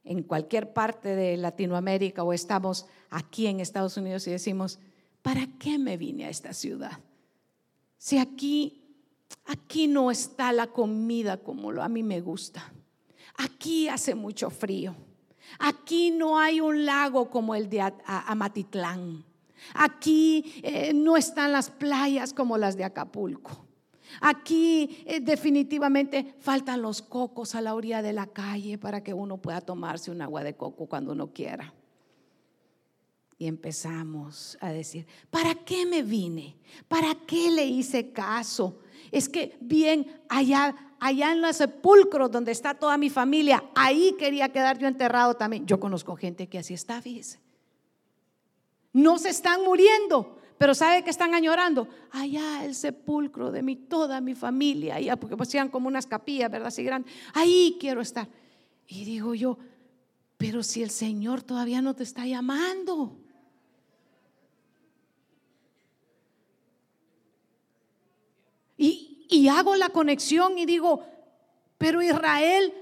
[0.03, 4.79] en cualquier parte de Latinoamérica o estamos aquí en Estados Unidos y decimos,
[5.21, 6.99] ¿para qué me vine a esta ciudad?
[7.97, 8.97] Si aquí,
[9.45, 12.73] aquí no está la comida como a mí me gusta.
[13.37, 14.95] Aquí hace mucho frío.
[15.59, 19.23] Aquí no hay un lago como el de Amatitlán.
[19.73, 23.65] Aquí eh, no están las playas como las de Acapulco.
[24.21, 29.37] Aquí eh, definitivamente faltan los cocos a la orilla de la calle para que uno
[29.37, 31.73] pueda tomarse un agua de coco cuando uno quiera.
[33.37, 36.55] Y empezamos a decir, ¿para qué me vine?
[36.87, 38.79] ¿Para qué le hice caso?
[39.11, 44.47] Es que bien allá allá en el sepulcro donde está toda mi familia, ahí quería
[44.49, 45.65] quedar yo enterrado también.
[45.65, 47.42] Yo conozco gente que así está, fíjese.
[48.93, 51.87] No se están muriendo, pero ¿sabe que están añorando?
[52.11, 56.67] Allá el sepulcro de mi, toda mi familia, allá, porque pues como unas capillas, ¿verdad?
[56.67, 57.11] Así grandes.
[57.33, 58.29] Ahí quiero estar.
[58.87, 59.57] Y digo yo,
[60.37, 63.17] pero si el Señor todavía no te está llamando.
[68.77, 71.03] Y, y hago la conexión y digo,
[71.79, 72.73] pero Israel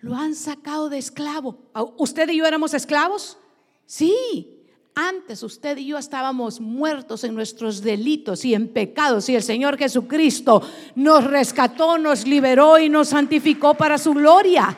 [0.00, 1.70] lo han sacado de esclavo.
[1.98, 3.38] ¿Usted y yo éramos esclavos?
[3.84, 4.63] Sí.
[4.94, 9.76] Antes usted y yo estábamos muertos en nuestros delitos y en pecados y el Señor
[9.76, 10.62] Jesucristo
[10.94, 14.76] nos rescató, nos liberó y nos santificó para su gloria.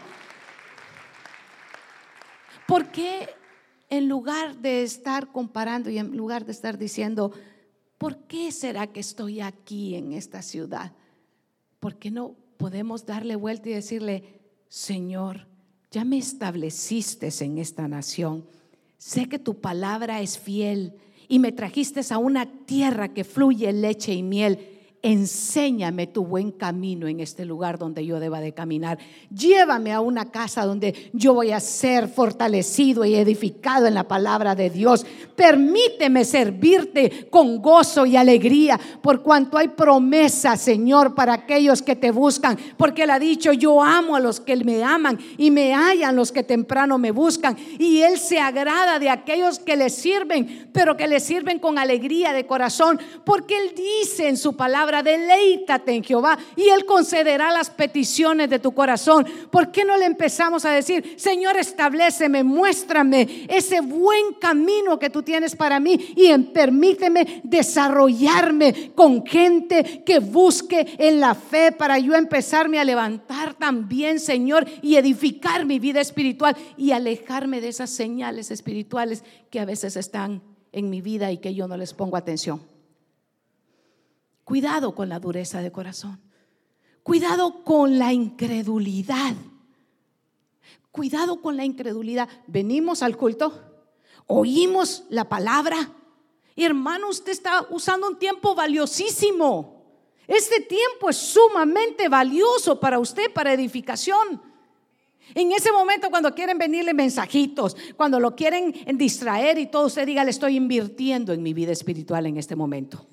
[2.66, 3.28] ¿Por qué
[3.90, 7.32] en lugar de estar comparando y en lugar de estar diciendo,
[7.98, 10.92] ¿por qué será que estoy aquí en esta ciudad?
[11.78, 15.46] ¿Por qué no podemos darle vuelta y decirle, Señor,
[15.90, 18.46] ya me estableciste en esta nación,
[18.98, 20.94] sé que tu palabra es fiel
[21.28, 27.06] y me trajiste a una tierra que fluye leche y miel enséñame tu buen camino
[27.06, 28.98] en este lugar donde yo deba de caminar.
[29.30, 34.54] Llévame a una casa donde yo voy a ser fortalecido y edificado en la palabra
[34.54, 35.06] de Dios.
[35.36, 42.10] Permíteme servirte con gozo y alegría, por cuanto hay promesa, Señor, para aquellos que te
[42.10, 46.16] buscan, porque Él ha dicho, yo amo a los que me aman y me hallan
[46.16, 47.56] los que temprano me buscan.
[47.78, 52.32] Y Él se agrada de aquellos que le sirven, pero que le sirven con alegría
[52.32, 57.70] de corazón, porque Él dice en su palabra, deleítate en Jehová y Él concederá las
[57.70, 59.26] peticiones de tu corazón.
[59.50, 65.22] ¿Por qué no le empezamos a decir, Señor, estableceme, muéstrame ese buen camino que tú
[65.22, 72.14] tienes para mí y permíteme desarrollarme con gente que busque en la fe para yo
[72.14, 78.50] empezarme a levantar también, Señor, y edificar mi vida espiritual y alejarme de esas señales
[78.50, 80.42] espirituales que a veces están
[80.72, 82.75] en mi vida y que yo no les pongo atención.
[84.46, 86.18] Cuidado con la dureza de corazón.
[87.02, 89.34] Cuidado con la incredulidad.
[90.90, 92.30] Cuidado con la incredulidad.
[92.46, 93.60] Venimos al culto,
[94.26, 95.92] oímos la palabra
[96.56, 99.84] Hermano, usted está usando un tiempo valiosísimo.
[100.26, 104.42] Este tiempo es sumamente valioso para usted, para edificación.
[105.34, 110.24] En ese momento cuando quieren venirle mensajitos, cuando lo quieren distraer y todo, usted diga,
[110.24, 113.06] le estoy invirtiendo en mi vida espiritual en este momento.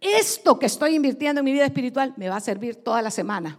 [0.00, 3.58] Esto que estoy invirtiendo en mi vida espiritual me va a servir toda la semana.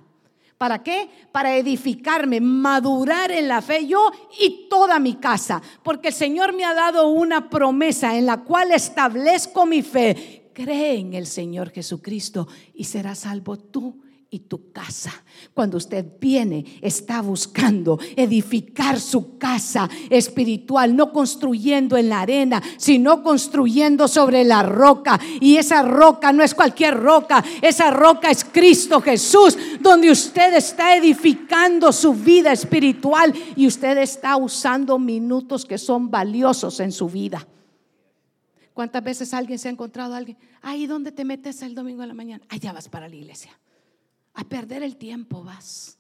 [0.58, 1.10] ¿Para qué?
[1.32, 5.62] Para edificarme, madurar en la fe yo y toda mi casa.
[5.84, 10.52] Porque el Señor me ha dado una promesa en la cual establezco mi fe.
[10.54, 15.24] Cree en el Señor Jesucristo y serás salvo tú y tu casa.
[15.54, 23.24] Cuando usted viene, está buscando edificar su casa espiritual, no construyendo en la arena, sino
[23.24, 25.20] construyendo sobre la roca.
[25.40, 30.96] Y esa roca no es cualquier roca, esa roca es Cristo Jesús, donde usted está
[30.96, 37.48] edificando su vida espiritual y usted está usando minutos que son valiosos en su vida.
[38.74, 40.38] ¿Cuántas veces alguien se ha encontrado a alguien?
[40.62, 42.46] Ay, ¿dónde te metes el domingo de la mañana?
[42.50, 43.58] Allá vas para la iglesia
[44.38, 45.98] a perder el tiempo vas.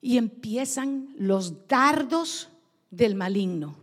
[0.00, 2.50] Y empiezan los dardos
[2.92, 3.76] del maligno.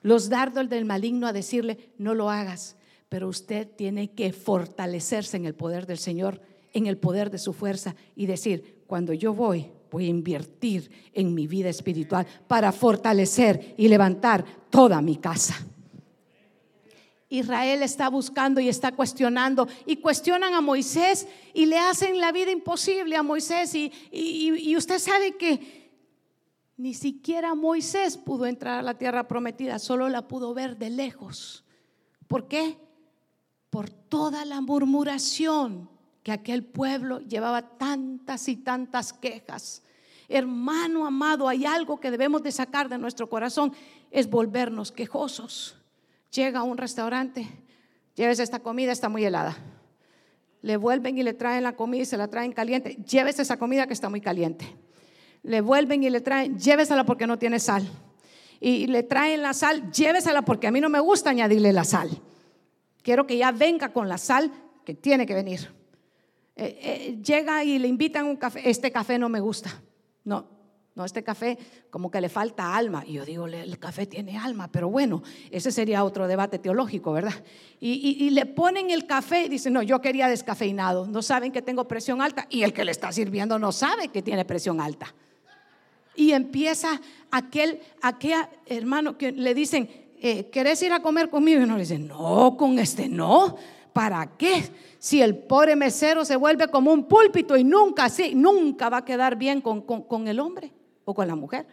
[0.00, 2.76] Los dardos del maligno a decirle, no lo hagas,
[3.08, 6.40] pero usted tiene que fortalecerse en el poder del Señor,
[6.72, 11.34] en el poder de su fuerza y decir, cuando yo voy, voy a invertir en
[11.34, 15.66] mi vida espiritual para fortalecer y levantar toda mi casa.
[17.30, 22.50] Israel está buscando y está cuestionando y cuestionan a Moisés y le hacen la vida
[22.50, 25.90] imposible a Moisés y, usted sabe que
[26.76, 31.64] ni siquiera Moisés pudo entrar a la tierra prometida, solo la pudo ver de lejos.
[32.28, 32.78] ¿Por qué?
[33.68, 35.90] Por toda la murmuración
[36.22, 39.82] que aquel pueblo llevaba tantas y tantas quejas.
[40.28, 43.72] Hermano amado, hay algo que debemos de sacar de nuestro corazón,
[44.10, 45.77] es volvernos quejosos
[46.30, 47.48] llega a un restaurante,
[48.14, 49.56] llévese esta comida, está muy helada.
[50.62, 52.96] Le vuelven y le traen la comida y se la traen caliente.
[52.96, 54.66] Llévese esa comida que está muy caliente.
[55.42, 57.88] Le vuelven y le traen, llévesela porque no tiene sal.
[58.60, 62.10] Y le traen la sal, llévesela porque a mí no me gusta añadirle la sal.
[63.02, 64.50] Quiero que ya venga con la sal
[64.84, 65.70] que tiene que venir.
[66.56, 69.80] Eh, eh, llega y le invitan un café, este café no me gusta.
[70.24, 70.57] No,
[70.98, 71.56] no, este café
[71.90, 73.04] como que le falta alma.
[73.06, 77.44] Y yo digo, el café tiene alma, pero bueno, ese sería otro debate teológico, ¿verdad?
[77.80, 81.06] Y, le ponen el café y dicen, no, yo quería descafeinado.
[81.06, 84.22] No saben que tengo presión alta y el que le está sirviendo no sabe que
[84.22, 85.14] tiene presión alta.
[86.16, 87.80] Y empieza aquel,
[88.66, 89.88] hermano que le dicen,
[90.20, 91.60] eh, ¿querés ir a comer conmigo?
[91.60, 93.56] Y uno le dice, no, con este no.
[93.92, 94.64] ¿Para qué?
[94.98, 99.04] Si el pobre mesero se vuelve como un púlpito y nunca, así, nunca va a
[99.04, 100.72] quedar bien con el hombre
[101.14, 101.66] con la mujer.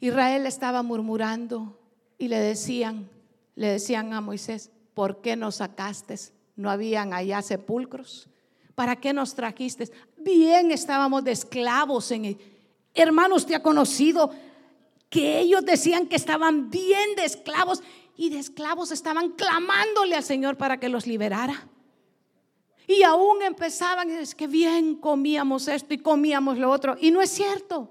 [0.00, 1.78] Israel estaba murmurando
[2.18, 3.08] y le decían,
[3.54, 6.16] le decían a Moisés, ¿por qué nos sacaste?
[6.54, 8.28] ¿No habían allá sepulcros?
[8.74, 9.90] ¿Para qué nos trajiste?
[10.18, 12.38] Bien estábamos de esclavos en el...
[12.94, 14.30] Hermano, usted ha conocido
[15.08, 17.82] que ellos decían que estaban bien de esclavos
[18.16, 21.68] y de esclavos estaban clamándole al Señor para que los liberara.
[22.86, 26.96] Y aún empezaban, es que bien comíamos esto y comíamos lo otro.
[27.00, 27.90] Y no es cierto.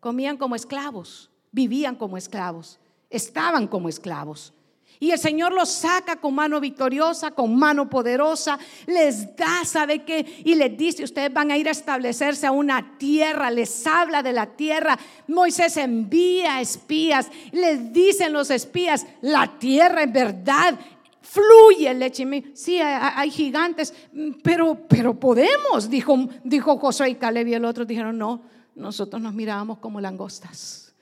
[0.00, 4.52] Comían como esclavos, vivían como esclavos, estaban como esclavos.
[4.98, 10.42] Y el Señor los saca con mano victoriosa, con mano poderosa, les da, ¿sabe qué?
[10.44, 14.32] Y les dice, ustedes van a ir a establecerse a una tierra, les habla de
[14.32, 14.96] la tierra.
[15.26, 20.78] Moisés envía espías, les dicen los espías, la tierra en verdad
[21.22, 23.94] fluye leche y Sí, hay, gigantes,
[24.42, 28.42] pero, pero podemos, dijo, dijo y Caleb y el otro dijeron, no,
[28.74, 30.94] nosotros nos mirábamos como langostas.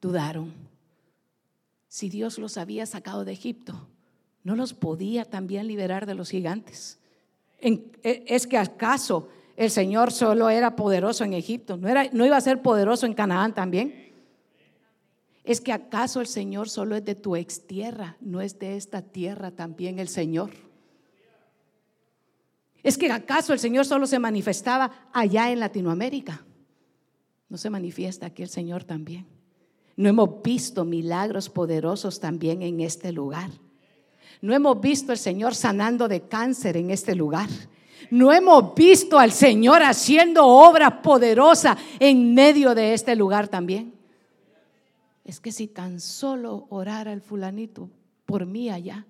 [0.00, 0.52] Dudaron.
[1.88, 3.88] Si Dios los había sacado de Egipto,
[4.42, 6.98] ¿no los podía también liberar de los gigantes?
[7.58, 11.76] E, ¿Es que acaso el Señor solo era poderoso en Egipto?
[11.76, 14.05] ¿No, era, ¿No iba a ser poderoso en Canaán también?
[15.46, 19.00] ¿Es que acaso el Señor solo es de tu ex tierra, no es de esta
[19.00, 20.50] tierra también el Señor?
[22.82, 26.44] ¿Es que acaso el Señor solo se manifestaba allá en Latinoamérica?
[27.48, 29.24] ¿No se manifiesta aquí el Señor también?
[29.94, 33.50] ¿No hemos visto milagros poderosos también en este lugar?
[34.42, 37.48] ¿No hemos visto al Señor sanando de cáncer en este lugar?
[38.10, 43.95] ¿No hemos visto al Señor haciendo obra poderosa en medio de este lugar también?
[45.26, 47.90] Es que si tan solo orara el fulanito
[48.26, 49.04] por mí allá,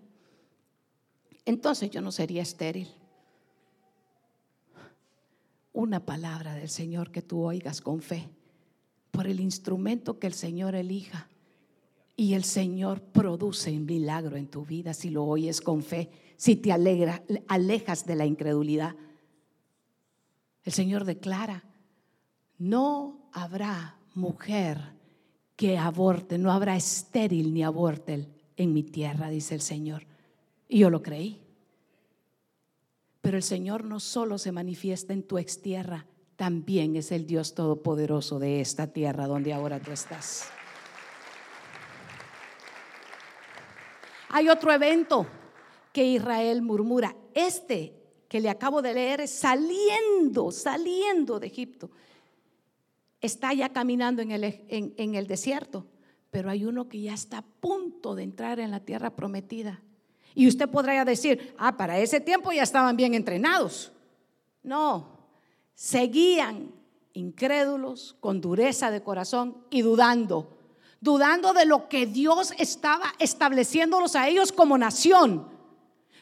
[1.45, 2.89] entonces yo no sería estéril.
[5.75, 8.31] Una palabra del Señor que tú oigas con fe,
[9.11, 11.29] por el instrumento que el Señor elija,
[12.19, 16.57] Y el Señor produce un milagro en tu vida si lo oyes con fe, si
[16.57, 18.97] te alegra, alejas de la incredulidad.
[20.64, 21.62] El Señor declara,
[22.57, 24.95] no habrá mujer
[25.57, 30.07] que aborte, no habrá estéril ni aborte en mi tierra, dice el Señor.
[30.69, 31.41] Y yo lo creí.
[33.23, 38.39] Pero el Señor no solo se manifiesta en tu extierra, también es el Dios todopoderoso
[38.39, 40.51] de esta tierra donde ahora tú estás.
[44.29, 45.27] Hay otro evento
[45.93, 47.17] que Israel murmura.
[47.35, 47.95] Este
[48.29, 51.91] que le acabo de leer es saliendo, saliendo de Egipto.
[53.27, 55.87] Está ya caminando en el, en el desierto,
[56.31, 59.83] pero hay uno que ya está a punto de entrar en la tierra prometida.
[60.35, 63.93] Y usted podría decir, ah, para ese tiempo ya estaban bien entrenados.
[64.62, 65.18] No,
[65.74, 66.72] seguían
[67.12, 70.57] incrédulos, con dureza de corazón y dudando
[71.01, 75.49] dudando de lo que Dios estaba estableciéndolos a ellos como nación.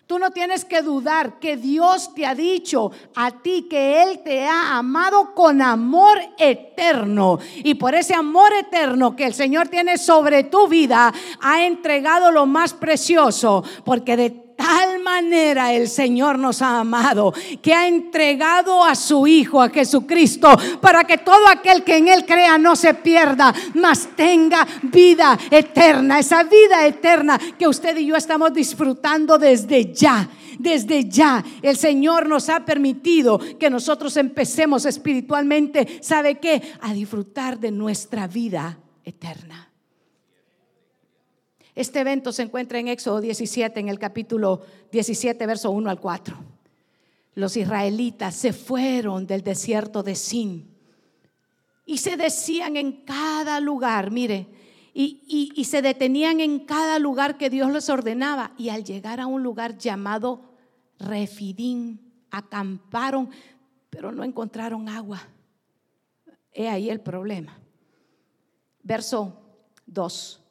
[0.06, 4.46] Tú no tienes que dudar que Dios te ha dicho a ti que Él te
[4.46, 7.38] ha amado con amor eterno.
[7.56, 12.44] Y por ese amor eterno que el Señor tiene sobre tu vida, ha entregado lo
[12.44, 13.64] más precioso.
[13.82, 17.32] Porque de tal manera el Señor nos ha amado
[17.62, 20.48] que ha entregado a su Hijo, a Jesucristo,
[20.80, 26.18] para que todo aquel que en Él crea no se pierda, mas tenga vida eterna.
[26.18, 30.28] Esa vida eterna que usted y yo estamos disfrutando desde ya.
[30.58, 36.62] Desde ya el Señor nos ha permitido que nosotros empecemos espiritualmente, ¿sabe qué?
[36.80, 39.73] A disfrutar de nuestra vida eterna.
[41.74, 44.62] Este evento se encuentra en Éxodo 17, en el capítulo
[44.92, 46.36] 17, verso 1 al 4.
[47.34, 50.74] Los israelitas se fueron del desierto de Sin
[51.84, 54.46] y se decían en cada lugar, mire,
[54.94, 58.52] y, se detenían en cada lugar que Dios les ordenaba.
[58.56, 60.54] Y al llegar a un lugar llamado
[61.00, 63.28] Refidín, acamparon,
[63.90, 65.20] pero no encontraron agua.
[66.52, 67.58] He ahí el problema.
[68.84, 69.42] Verso
[69.86, 70.43] 2.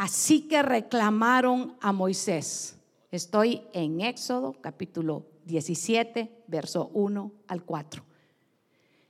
[0.00, 2.78] Así que reclamaron a Moisés.
[3.10, 8.02] Estoy en Éxodo capítulo 17, verso 1 al 4.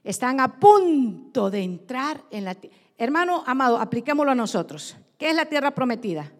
[0.02, 2.76] Están a punto de entrar en la tierra.
[2.98, 4.96] Hermano amado, apliquémoslo a nosotros.
[5.16, 6.32] ¿Qué es la tierra prometida?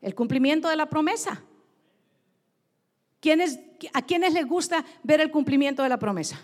[0.00, 1.40] El cumplimiento de la promesa.
[3.92, 6.40] ¿A quiénes les gusta ver el cumplimiento de la promesa?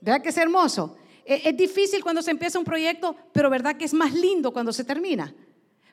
[0.00, 0.96] ¿Verdad que es hermoso?
[1.26, 4.72] E, es difícil cuando se empieza un proyecto, pero verdad que es más lindo cuando
[4.72, 5.34] se termina.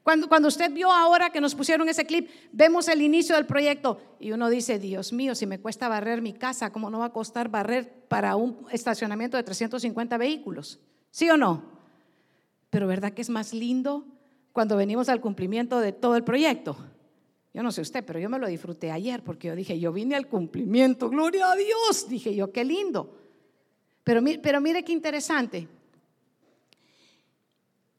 [0.04, 4.00] Cuando, cuando usted vio ahora que nos pusieron ese clip, vemos el inicio del proyecto
[4.20, 7.14] y uno dice, Dios mío, si me cuesta barrer mi casa, ¿cómo no va a
[7.14, 10.80] costar barrer para un estacionamiento de 350 vehículos?
[11.10, 11.64] ¿Sí o no?
[12.70, 14.06] Pero verdad que es más lindo
[14.52, 16.78] cuando venimos al cumplimiento de todo el proyecto.
[17.54, 20.16] Yo no sé usted, pero yo me lo disfruté ayer porque yo dije, yo vine
[20.16, 23.23] al cumplimiento, gloria a Dios, dije yo, qué lindo.
[24.04, 25.68] Pero, pero mire qué interesante.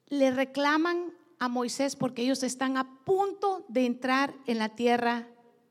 [0.09, 5.29] Le reclaman a Moisés porque ellos están a punto de entrar en la tierra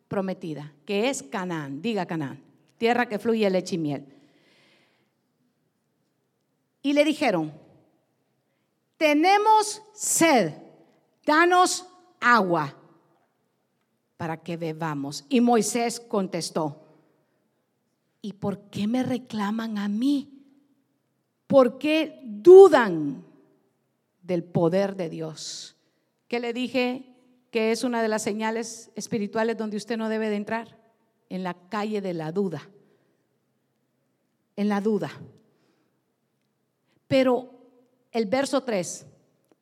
[0.08, 2.42] prometida, que es Canaán, diga Canaán,
[2.78, 4.06] tierra que fluye leche y miel.
[6.82, 7.54] Y le dijeron,
[8.98, 10.54] tenemos sed,
[11.26, 11.88] danos
[12.20, 12.76] agua
[14.18, 15.26] para que bebamos.
[15.30, 16.83] Y Moisés contestó,
[18.26, 20.30] ¿Y por qué me reclaman a mí?
[21.46, 23.26] ¿Por qué dudan
[24.22, 25.76] del poder de Dios?
[26.30, 27.18] ¿Qué le dije
[27.52, 30.80] que es una de las señales espirituales donde usted no debe de entrar?
[31.28, 32.70] En la calle de la duda.
[34.56, 35.12] En la duda.
[37.10, 37.50] Pero
[38.14, 39.06] el verso 3,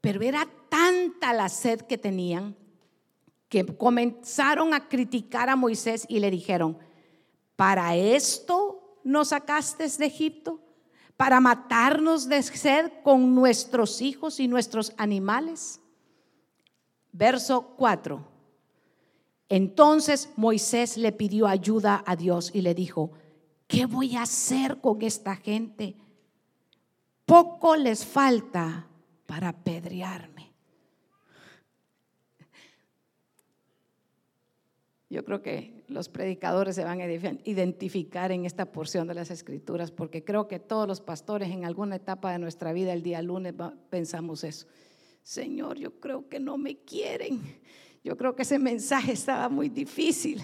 [0.01, 2.55] pero era tanta la sed que tenían
[3.49, 6.77] que comenzaron a criticar a Moisés y le dijeron,
[7.61, 10.59] ¿Para esto nos sacaste de Egipto?
[11.15, 15.79] ¿Para matarnos de sed con nuestros hijos y nuestros animales?
[17.11, 18.27] Verso 4.
[19.47, 23.11] Entonces Moisés le pidió ayuda a Dios y le dijo,
[23.67, 25.95] ¿qué voy a hacer con esta gente?
[27.27, 28.87] Poco les falta
[29.27, 30.40] para apedrearme.
[35.11, 39.91] Yo creo que los predicadores se van a identificar en esta porción de las escrituras,
[39.91, 43.53] porque creo que todos los pastores en alguna etapa de nuestra vida el día lunes
[43.89, 44.67] pensamos eso.
[45.21, 47.41] Señor, yo creo que no me quieren.
[48.05, 50.41] Yo creo que ese mensaje estaba muy difícil.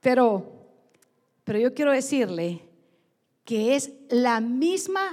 [0.00, 0.44] Pero,
[1.42, 2.60] pero yo quiero decirle
[3.46, 5.10] que es la misma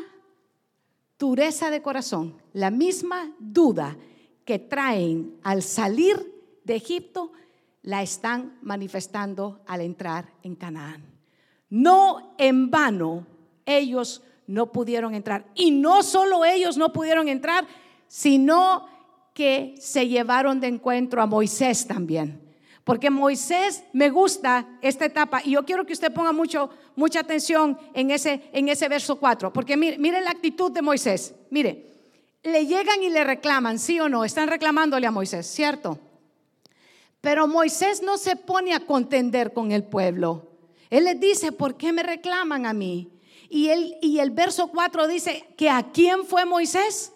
[1.17, 3.97] dureza de corazón, la misma duda
[4.43, 6.33] que traen al salir
[6.65, 7.31] de Egipto,
[7.81, 11.03] la están manifestando al entrar en Canaán.
[11.69, 13.25] No en vano
[13.65, 15.45] ellos no pudieron entrar.
[15.55, 17.67] Y no solo ellos no pudieron entrar,
[18.07, 18.87] sino
[19.33, 22.41] que se llevaron de encuentro a Moisés también.
[22.83, 27.77] Porque Moisés me gusta esta etapa y yo quiero que usted ponga mucho, mucha atención
[27.93, 29.51] en ese, en ese verso 4.
[29.51, 31.35] Porque mire, mire la actitud de Moisés.
[31.49, 31.87] Mire,
[32.43, 35.99] le llegan y le reclaman, sí o no, están reclamándole a Moisés, ¿cierto?
[37.27, 40.47] Pero Moisés no se pone a contender con el pueblo.
[40.89, 43.11] Él les dice, ¿por qué me reclaman a mí?
[43.49, 47.11] Y, él, y el verso 4 dice que a quién fue Moisés?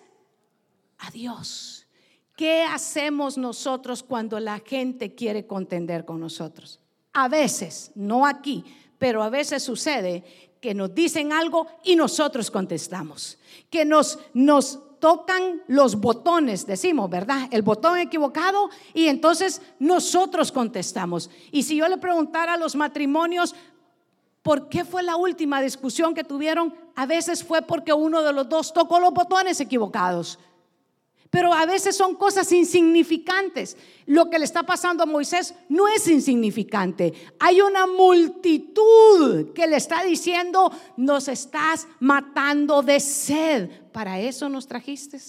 [0.98, 1.88] A Dios.
[2.36, 6.82] ¿Qué hacemos nosotros cuando la gente quiere contender con nosotros?
[7.14, 8.66] A veces, no aquí,
[8.98, 10.26] pero a veces sucede
[10.60, 13.38] que nos dicen algo y nosotros contestamos.
[13.70, 17.50] Que nos, nos tocan los botones, decimos, ¿verdad?
[17.52, 21.30] El botón equivocado y entonces nosotros contestamos.
[21.52, 23.54] Y si yo le preguntara a los matrimonios,
[24.42, 26.74] ¿Por qué fue la última discusión que tuvieron?
[26.96, 30.40] A veces fue porque uno de los dos tocó los botones equivocados.
[31.32, 33.78] Pero a veces son cosas insignificantes.
[34.06, 37.14] Lo que le está pasando a Moisés no es insignificante.
[37.40, 43.70] Hay una multitud que le está diciendo, nos estás matando de sed.
[43.94, 45.20] ¿Para eso nos trajiste?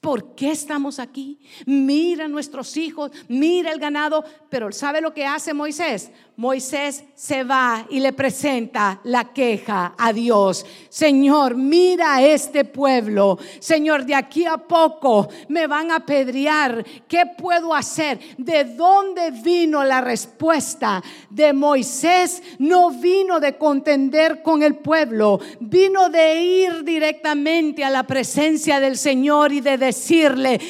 [0.00, 1.40] ¿Por qué estamos aquí?
[1.66, 6.12] Mira nuestros hijos, mira el ganado, pero ¿sabe lo que hace Moisés?
[6.38, 10.66] Moisés se va y le presenta la queja a Dios.
[10.90, 13.38] Señor, mira este pueblo.
[13.58, 16.84] Señor, de aquí a poco me van a pedrear.
[17.08, 18.20] ¿Qué puedo hacer?
[18.36, 22.42] ¿De dónde vino la respuesta de Moisés?
[22.58, 28.98] No vino de contender con el pueblo, vino de ir directamente a la presencia del
[28.98, 30.60] Señor y de decirle,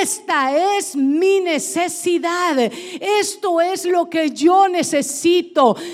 [0.00, 2.56] esta es mi necesidad.
[3.00, 5.15] Esto es lo que yo necesito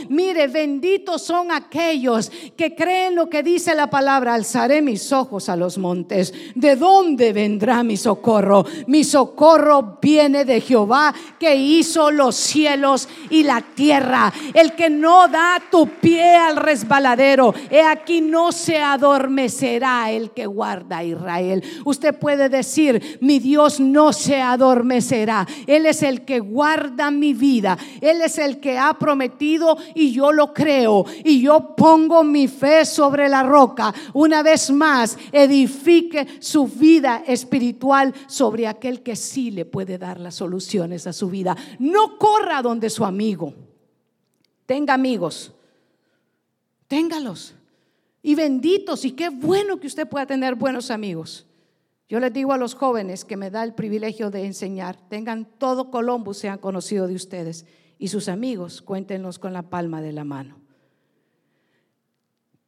[0.09, 4.35] Mire, benditos son aquellos que creen lo que dice la palabra.
[4.35, 6.33] Alzaré mis ojos a los montes.
[6.55, 8.65] ¿De dónde vendrá mi socorro?
[8.87, 14.33] Mi socorro viene de Jehová que hizo los cielos y la tierra.
[14.55, 17.55] El que no da tu pie al resbaladero.
[17.71, 21.63] He aquí no se adormecerá el que guarda a Israel.
[21.85, 25.47] Usted puede decir, mi Dios no se adormecerá.
[25.67, 27.79] Él es el que guarda mi vida.
[28.01, 32.49] Él es el que ha prometido prometido y yo lo creo y yo pongo mi
[32.49, 33.95] fe sobre la roca.
[34.15, 40.37] Una vez más, edifique su vida espiritual sobre aquel que sí le puede dar las
[40.37, 41.55] soluciones a su vida.
[41.79, 43.53] No corra donde su amigo.
[44.65, 45.53] Tenga amigos.
[46.89, 47.55] Téngalos.
[48.23, 51.45] Y benditos, y qué bueno que usted pueda tener buenos amigos.
[52.09, 55.91] Yo les digo a los jóvenes que me da el privilegio de enseñar, tengan todo
[55.91, 57.67] Columbus, sean conocido de ustedes
[58.03, 60.57] y sus amigos, cuéntenos con la palma de la mano.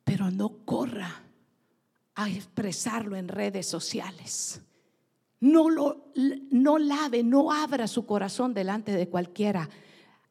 [0.05, 1.25] Pero no corra
[2.15, 4.63] a expresarlo en redes sociales.
[5.41, 6.13] No lo
[6.53, 9.69] no lave, no abra su corazón delante de cualquiera.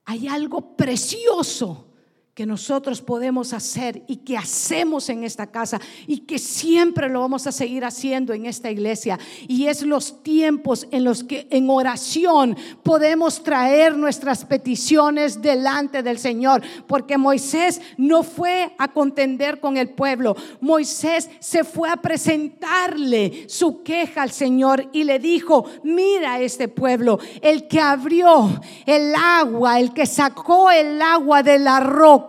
[0.06, 1.93] Hay algo precioso
[2.34, 7.46] que nosotros podemos hacer y que hacemos en esta casa y que siempre lo vamos
[7.46, 9.20] a seguir haciendo en esta iglesia.
[9.48, 16.18] Y es los tiempos en los que en oración podemos traer nuestras peticiones delante del
[16.18, 16.64] Señor.
[16.88, 20.36] Porque Moisés no fue a contender con el pueblo.
[20.60, 27.20] Moisés se fue a presentarle su queja al Señor y le dijo, mira este pueblo,
[27.44, 32.23] el que abrió el agua, el que sacó el agua de la roca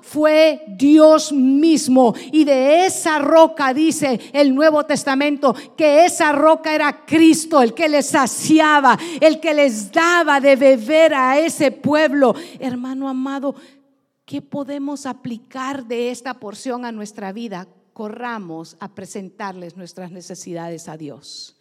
[0.00, 2.14] fue Dios mismo.
[2.32, 7.88] Y de esa roca dice el Nuevo Testamento que esa roca era Cristo, el que
[7.88, 12.34] les saciaba, el que les daba de beber a ese pueblo.
[12.58, 13.54] Hermano amado,
[14.24, 17.68] ¿qué podemos aplicar de esta porción a nuestra vida?
[17.92, 21.56] Corramos a presentarles nuestras necesidades a Dios.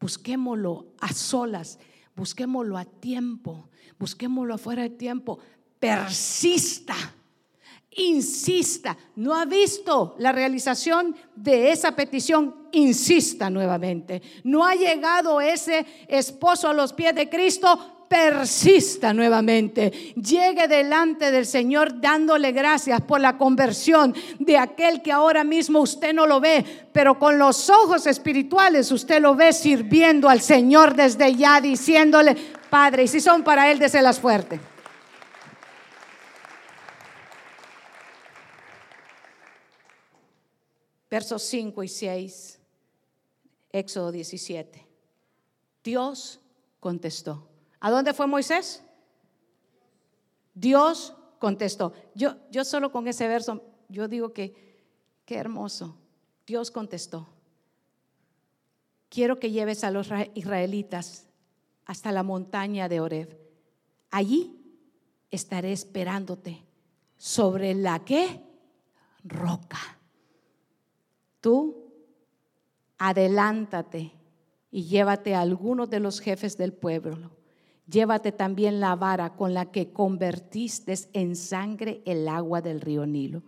[0.00, 1.78] Busquémoslo a solas,
[2.14, 5.38] busquémoslo a tiempo, busquémoslo afuera de tiempo
[5.84, 6.94] persista,
[7.90, 8.96] insista.
[9.16, 12.68] ¿No ha visto la realización de esa petición?
[12.72, 14.22] Insista nuevamente.
[14.44, 17.90] ¿No ha llegado ese esposo a los pies de Cristo?
[18.06, 25.42] persista nuevamente, llegue delante del Señor dándole gracias por la conversión de aquel que ahora
[25.42, 30.42] mismo usted no lo ve, pero con los ojos espirituales usted lo ve sirviendo al
[30.42, 32.36] Señor desde ya, diciéndole,
[32.70, 34.60] Padre, y si son para Él, déselas fuerte.
[41.14, 42.60] Versos 5 y 6,
[43.70, 44.84] Éxodo 17.
[45.84, 46.40] Dios
[46.80, 47.46] contestó.
[47.78, 48.82] ¿A dónde fue Moisés?
[50.54, 51.92] Dios contestó.
[52.16, 54.82] Yo, yo solo con ese verso, yo digo que,
[55.24, 55.96] qué hermoso.
[56.48, 57.28] Dios contestó.
[59.08, 61.28] Quiero que lleves a los israelitas
[61.84, 63.38] hasta la montaña de Oreb.
[64.10, 64.60] Allí
[65.30, 66.64] estaré esperándote.
[67.16, 68.40] ¿Sobre la qué?
[69.22, 70.00] Roca.
[71.44, 71.92] Tú
[72.96, 74.14] adelántate
[74.70, 77.32] y llévate a algunos de los jefes del pueblo.
[77.86, 83.42] Llévate también la vara con la que convertiste en sangre el agua del río Nilo.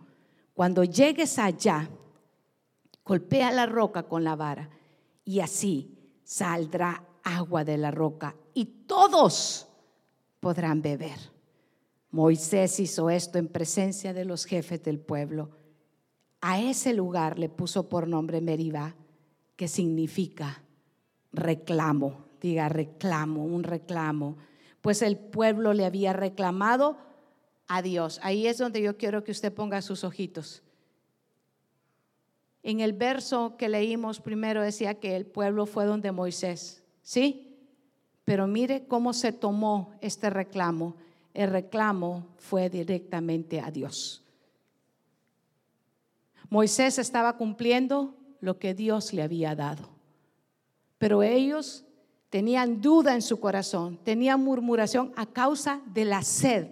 [0.53, 1.89] Cuando llegues allá,
[3.03, 4.69] golpea la roca con la vara
[5.25, 9.67] y así saldrá agua de la roca y todos
[10.39, 11.17] podrán beber.
[12.11, 15.49] Moisés hizo esto en presencia de los jefes del pueblo.
[16.41, 18.95] A ese lugar le puso por nombre Meribá,
[19.55, 20.63] que significa
[21.33, 22.25] reclamo.
[22.41, 24.37] Diga reclamo, un reclamo.
[24.81, 26.97] Pues el pueblo le había reclamado
[27.67, 28.19] a Dios.
[28.23, 30.63] Ahí es donde yo quiero que usted ponga sus ojitos.
[32.63, 37.55] En el verso que leímos primero decía que el pueblo fue donde Moisés, ¿sí?
[38.25, 40.95] Pero mire cómo se tomó este reclamo.
[41.33, 44.26] El reclamo fue directamente a Dios.
[46.49, 49.89] Moisés estaba cumpliendo lo que Dios le había dado.
[50.97, 51.85] Pero ellos
[52.29, 56.67] tenían duda en su corazón, tenían murmuración a causa de la sed.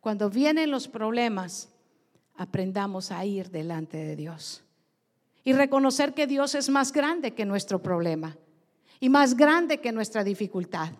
[0.00, 1.68] Cuando vienen los problemas,
[2.36, 4.62] aprendamos a ir delante de Dios
[5.44, 8.36] y reconocer que Dios es más grande que nuestro problema
[9.00, 10.90] y más grande que nuestra dificultad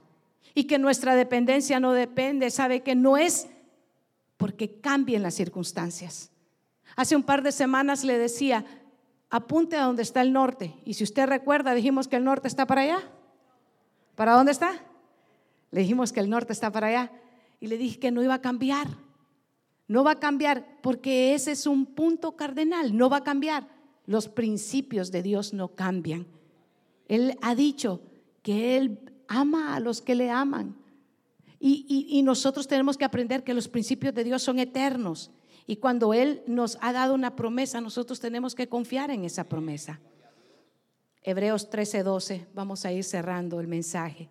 [0.54, 3.48] y que nuestra dependencia no depende, sabe que no es
[4.36, 6.30] porque cambien las circunstancias.
[6.96, 8.64] Hace un par de semanas le decía,
[9.30, 10.74] apunte a donde está el norte.
[10.84, 12.98] Y si usted recuerda, dijimos que el norte está para allá.
[14.14, 14.72] ¿Para dónde está?
[15.70, 17.12] Le dijimos que el norte está para allá.
[17.60, 18.86] Y le dije que no iba a cambiar.
[19.88, 22.96] No va a cambiar porque ese es un punto cardenal.
[22.96, 23.66] No va a cambiar.
[24.06, 26.26] Los principios de Dios no cambian.
[27.08, 28.00] Él ha dicho
[28.42, 30.76] que Él ama a los que le aman.
[31.58, 35.30] Y, y, nosotros tenemos que aprender que los principios de Dios son eternos.
[35.66, 40.00] Y cuando Él nos ha dado una promesa, nosotros tenemos que confiar en esa promesa.
[41.22, 44.28] Hebreos 13:12, vamos a ir cerrando el mensaje.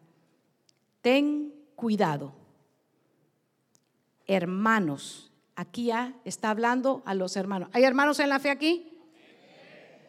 [1.02, 2.34] Ten cuidado,
[4.28, 5.32] hermanos.
[5.56, 7.70] Aquí ya está hablando a los hermanos.
[7.74, 8.94] ¿Hay hermanos en la fe aquí?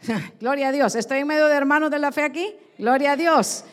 [0.40, 0.94] Gloria a Dios.
[0.94, 2.54] ¿Estoy en medio de hermanos de la fe aquí?
[2.78, 3.64] Gloria a Dios.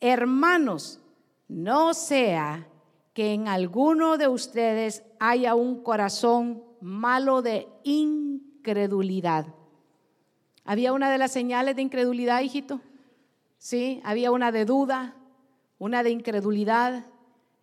[0.00, 1.00] Hermanos,
[1.48, 2.66] no sea
[3.12, 9.46] que en alguno de ustedes haya un corazón malo de incredulidad.
[10.64, 12.80] Había una de las señales de incredulidad, hijito.
[13.58, 15.16] Sí, había una de duda,
[15.78, 17.06] una de incredulidad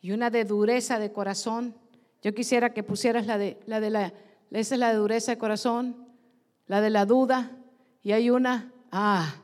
[0.01, 1.75] y una de dureza de corazón.
[2.21, 4.13] Yo quisiera que pusieras la de la de la
[4.51, 6.07] esa es la dureza de corazón,
[6.67, 7.51] la de la duda
[8.01, 9.35] y hay una ah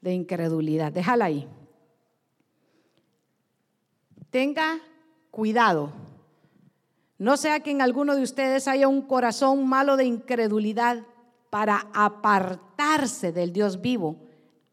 [0.00, 0.92] de incredulidad.
[0.92, 1.48] Déjala ahí.
[4.30, 4.78] Tenga
[5.30, 5.92] cuidado.
[7.20, 11.04] No sea que en alguno de ustedes haya un corazón malo de incredulidad
[11.50, 14.16] para apartarse del Dios vivo.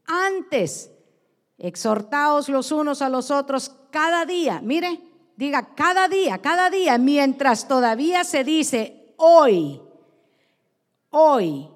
[0.05, 0.89] Antes,
[1.57, 4.61] exhortaos los unos a los otros cada día.
[4.63, 5.01] Mire,
[5.35, 9.81] diga cada día, cada día, mientras todavía se dice hoy,
[11.09, 11.67] hoy,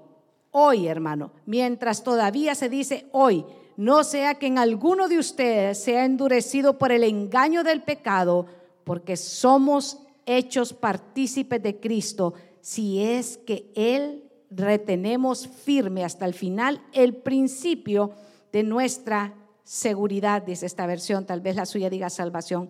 [0.51, 3.45] hoy, hermano, mientras todavía se dice hoy
[3.75, 8.45] no sea que en alguno de ustedes sea endurecido por el engaño del pecado,
[8.83, 16.81] porque somos hechos partícipes de Cristo, si es que Él retenemos firme hasta el final
[16.93, 18.11] el principio
[18.51, 22.69] de nuestra seguridad, dice esta versión, tal vez la suya diga salvación.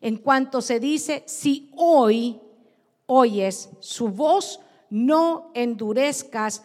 [0.00, 2.40] En cuanto se dice, si hoy
[3.06, 6.62] oyes su voz, no endurezcas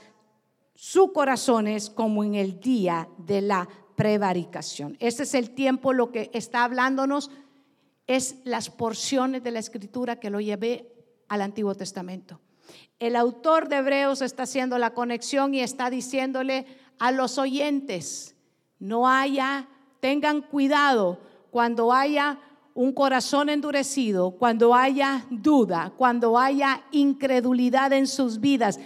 [0.75, 4.97] sus corazones como en el día de la prevaricación.
[4.99, 7.31] Ese es el tiempo, lo que está hablándonos
[8.07, 10.91] es las porciones de la escritura que lo llevé
[11.27, 12.39] al Antiguo Testamento.
[12.99, 16.65] El autor de Hebreos está haciendo la conexión y está diciéndole
[16.99, 18.35] a los oyentes,
[18.79, 19.67] no haya,
[19.99, 22.39] tengan cuidado cuando haya
[22.73, 28.79] un corazón endurecido, cuando haya duda, cuando haya incredulidad en sus vidas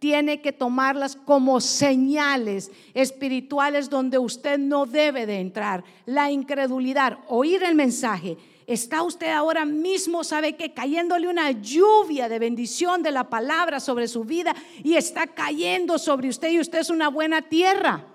[0.00, 5.84] tiene que tomarlas como señales espirituales donde usted no debe de entrar.
[6.06, 8.38] La incredulidad, oír el mensaje,
[8.70, 14.06] Está usted ahora mismo, sabe que cayéndole una lluvia de bendición de la palabra sobre
[14.06, 14.54] su vida
[14.84, 18.09] y está cayendo sobre usted y usted es una buena tierra.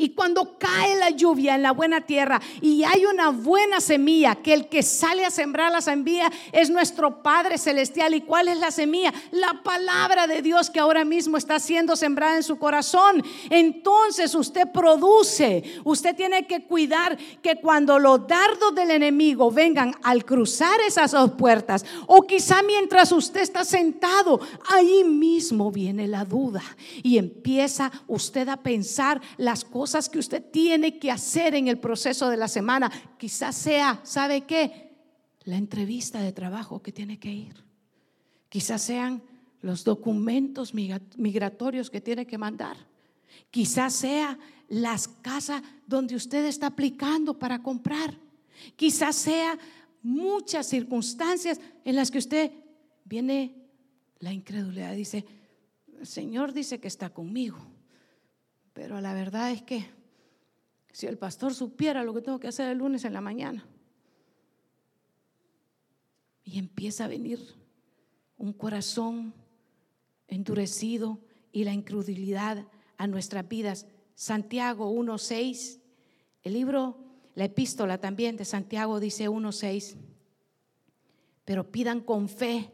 [0.00, 4.54] Y cuando cae la lluvia en la buena tierra y hay una buena semilla, que
[4.54, 8.14] el que sale a sembrar la semilla es nuestro Padre Celestial.
[8.14, 9.12] ¿Y cuál es la semilla?
[9.32, 13.24] La palabra de Dios que ahora mismo está siendo sembrada en su corazón.
[13.50, 20.24] Entonces usted produce, usted tiene que cuidar que cuando los dardos del enemigo vengan al
[20.24, 24.38] cruzar esas dos puertas, o quizá mientras usted está sentado,
[24.68, 26.62] ahí mismo viene la duda
[27.02, 32.28] y empieza usted a pensar las cosas que usted tiene que hacer en el proceso
[32.28, 32.90] de la semana.
[33.18, 34.92] Quizás sea, ¿sabe qué?
[35.44, 37.64] La entrevista de trabajo que tiene que ir.
[38.48, 39.22] Quizás sean
[39.60, 42.76] los documentos migratorios que tiene que mandar.
[43.50, 48.18] Quizás sea las casas donde usted está aplicando para comprar.
[48.76, 49.58] Quizás sea
[50.02, 52.52] muchas circunstancias en las que usted
[53.04, 53.54] viene
[54.18, 54.94] la incredulidad.
[54.94, 55.24] Dice,
[55.98, 57.58] el Señor dice que está conmigo.
[58.78, 59.84] Pero la verdad es que
[60.92, 63.66] si el pastor supiera lo que tengo que hacer el lunes en la mañana,
[66.44, 67.40] y empieza a venir
[68.36, 69.34] un corazón
[70.28, 71.18] endurecido
[71.50, 73.84] y la incredulidad a nuestras vidas.
[74.14, 75.80] Santiago 1.6,
[76.44, 76.98] el libro,
[77.34, 79.96] la epístola también de Santiago dice 1.6,
[81.44, 82.72] pero pidan con fe,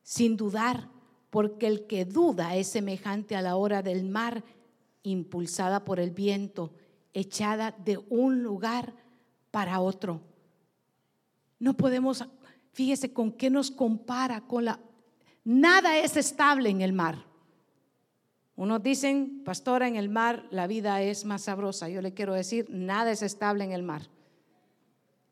[0.00, 0.88] sin dudar,
[1.30, 4.44] porque el que duda es semejante a la hora del mar
[5.04, 6.72] impulsada por el viento,
[7.12, 8.94] echada de un lugar
[9.52, 10.20] para otro.
[11.60, 12.24] No podemos,
[12.72, 14.80] fíjese con qué nos compara con la...
[15.44, 17.24] Nada es estable en el mar.
[18.56, 21.88] Unos dicen, pastora, en el mar la vida es más sabrosa.
[21.88, 24.08] Yo le quiero decir, nada es estable en el mar.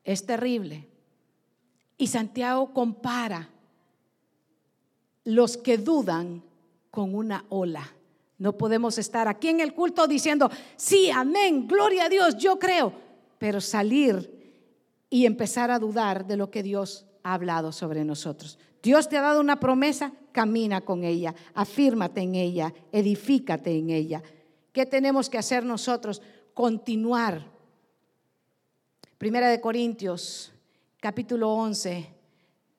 [0.05, 0.89] Es terrible.
[1.97, 3.49] Y Santiago compara
[5.25, 6.43] los que dudan
[6.91, 7.93] con una ola.
[8.43, 12.93] No podemos estar aquí en el culto diciendo, sí, amén, gloria a Dios, yo creo,
[13.39, 14.59] pero salir
[15.09, 18.59] y empezar a dudar de lo que Dios ha hablado sobre nosotros.
[18.83, 24.21] Dios te ha dado una promesa, camina con ella, afírmate en ella, edifícate en ella.
[24.73, 26.21] ¿Qué tenemos que hacer nosotros?
[26.53, 27.47] Continuar.
[29.19, 30.53] Primera de Corintios,
[31.01, 32.13] capítulo 11,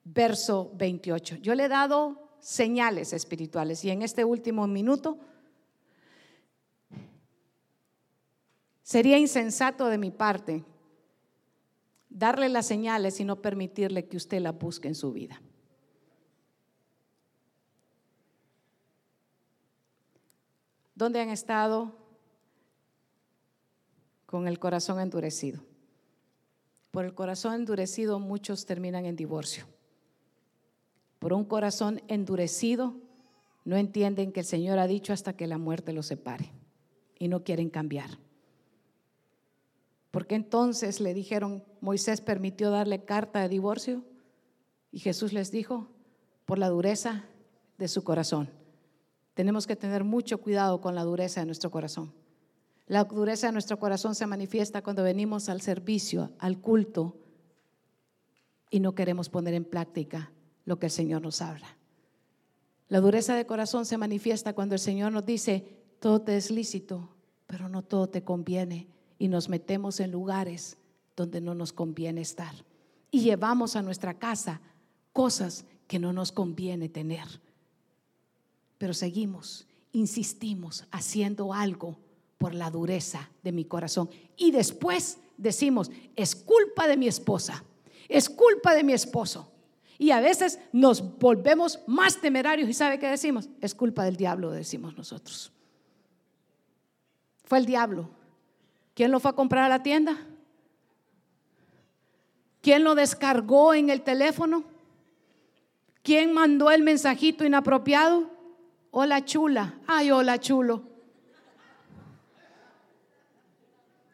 [0.03, 1.37] verso 28.
[1.37, 5.19] Yo le he dado señales espirituales y en este último minuto
[8.83, 10.63] Sería insensato de mi parte
[12.09, 15.41] darle las señales y no permitirle que usted la busque en su vida.
[20.95, 21.97] ¿Dónde han estado
[24.25, 25.63] con el corazón endurecido?
[26.91, 29.65] Por el corazón endurecido muchos terminan en divorcio.
[31.17, 32.95] Por un corazón endurecido
[33.65, 36.51] no entienden que el Señor ha dicho hasta que la muerte los separe
[37.17, 38.11] y no quieren cambiar.
[40.13, 44.03] Porque entonces le dijeron, Moisés permitió darle carta de divorcio
[44.91, 45.89] y Jesús les dijo,
[46.45, 47.25] por la dureza
[47.79, 48.51] de su corazón.
[49.33, 52.13] Tenemos que tener mucho cuidado con la dureza de nuestro corazón.
[52.85, 57.17] La dureza de nuestro corazón se manifiesta cuando venimos al servicio, al culto,
[58.69, 60.31] y no queremos poner en práctica
[60.65, 61.75] lo que el Señor nos habla.
[62.87, 65.65] La dureza de corazón se manifiesta cuando el Señor nos dice,
[65.99, 67.15] todo te es lícito,
[67.47, 68.92] pero no todo te conviene
[69.23, 70.75] y nos metemos en lugares
[71.15, 72.53] donde no nos conviene estar.
[73.09, 74.59] Y llevamos a nuestra casa
[75.13, 77.25] cosas que no nos conviene tener.
[78.77, 81.97] Pero seguimos, insistimos haciendo algo
[82.37, 84.09] por la dureza de mi corazón.
[84.35, 87.63] Y después decimos, es culpa de mi esposa,
[88.09, 89.49] es culpa de mi esposo.
[89.97, 93.47] Y a veces nos volvemos más temerarios y ¿sabe qué decimos?
[93.61, 95.53] Es culpa del diablo, decimos nosotros.
[97.45, 98.21] Fue el diablo
[98.93, 100.17] ¿Quién lo fue a comprar a la tienda?
[102.61, 104.63] ¿Quién lo descargó en el teléfono?
[106.01, 108.29] ¿Quién mandó el mensajito inapropiado?
[108.91, 109.79] Hola chula.
[109.87, 110.83] Ay, hola chulo.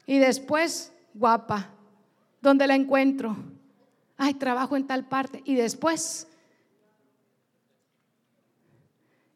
[0.05, 1.69] Y después, guapa,
[2.41, 3.36] ¿dónde la encuentro?
[4.17, 5.41] Ay, trabajo en tal parte.
[5.45, 6.27] Y después,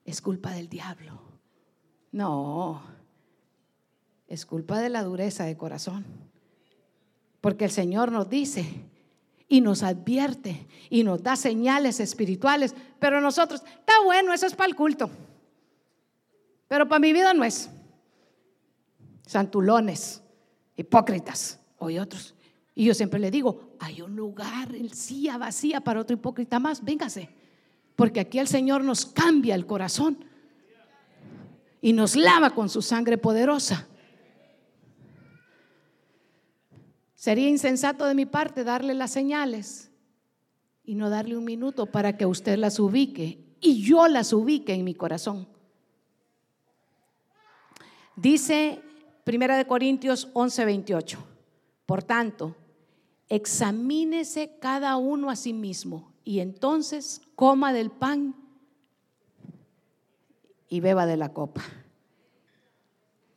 [0.05, 1.21] es culpa del diablo.
[2.11, 2.81] No,
[4.33, 6.05] es culpa de la dureza de corazón.
[7.39, 8.65] Porque el Señor nos dice
[9.47, 14.69] y nos advierte y nos da señales espirituales, pero nosotros, está bueno, eso es para
[14.69, 15.09] el culto.
[16.67, 17.69] Pero para mi vida no es.
[19.27, 20.23] Santulones,
[20.75, 22.33] hipócritas, o otros.
[22.73, 26.83] Y yo siempre le digo, hay un lugar, el silla vacía para otro hipócrita más,
[26.83, 27.29] véngase.
[27.95, 30.25] Porque aquí el Señor nos cambia el corazón
[31.81, 33.87] y nos lava con su sangre poderosa.
[37.23, 39.89] Sería insensato de mi parte darle las señales
[40.83, 44.83] y no darle un minuto para que usted las ubique y yo las ubique en
[44.83, 45.47] mi corazón.
[48.17, 48.81] Dice
[49.23, 51.17] Primera de Corintios 11:28.
[51.85, 52.57] Por tanto,
[53.29, 58.35] examínese cada uno a sí mismo y entonces coma del pan
[60.67, 61.63] y beba de la copa.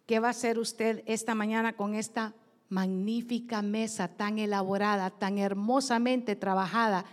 [0.06, 2.34] ¿Qué va a hacer usted esta mañana con esta
[2.68, 7.04] magnífica mesa tan elaborada, tan hermosamente trabajada,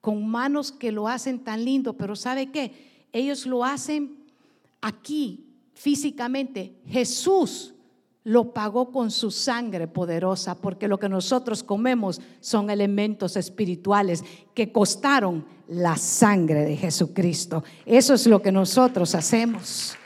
[0.00, 3.06] con manos que lo hacen tan lindo, pero ¿sabe qué?
[3.12, 4.16] Ellos lo hacen
[4.80, 6.80] aquí físicamente.
[6.86, 7.74] Jesús
[8.24, 14.22] lo pagó con su sangre poderosa, porque lo que nosotros comemos son elementos espirituales
[14.54, 17.64] que costaron la sangre de Jesucristo.
[17.86, 19.96] Eso es lo que nosotros hacemos.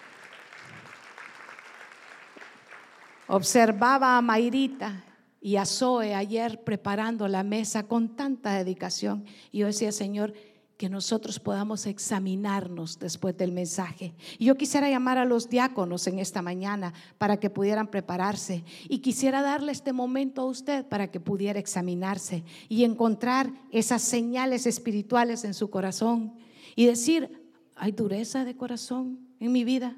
[3.33, 5.07] Observaba a Mayrita
[5.41, 9.25] y a Zoe ayer preparando la mesa con tanta dedicación.
[9.51, 10.35] Y yo decía, Señor,
[10.77, 14.15] que nosotros podamos examinarnos después del mensaje.
[14.39, 18.65] Y yo quisiera llamar a los diáconos en esta mañana para que pudieran prepararse.
[18.91, 24.67] Y quisiera darle este momento a usted para que pudiera examinarse y encontrar esas señales
[24.67, 26.35] espirituales en su corazón.
[26.77, 29.97] Y decir, hay dureza de corazón en mi vida,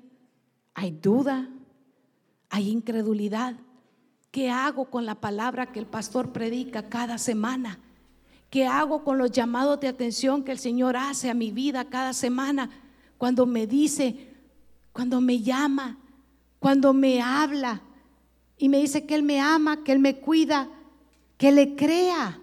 [0.73, 1.51] hay duda,
[2.51, 3.57] hay incredulidad.
[4.31, 7.79] ¿Qué hago con la palabra que el pastor predica cada semana?
[8.51, 12.13] ¿Qué hago con los llamados de atención que el Señor hace a mi vida cada
[12.13, 12.71] semana?
[13.19, 14.35] Cuando me dice,
[14.93, 15.99] cuando me llama,
[16.59, 17.83] cuando me habla
[18.59, 20.69] y me dice que Él me ama, que Él me cuida,
[21.37, 22.39] que le crea.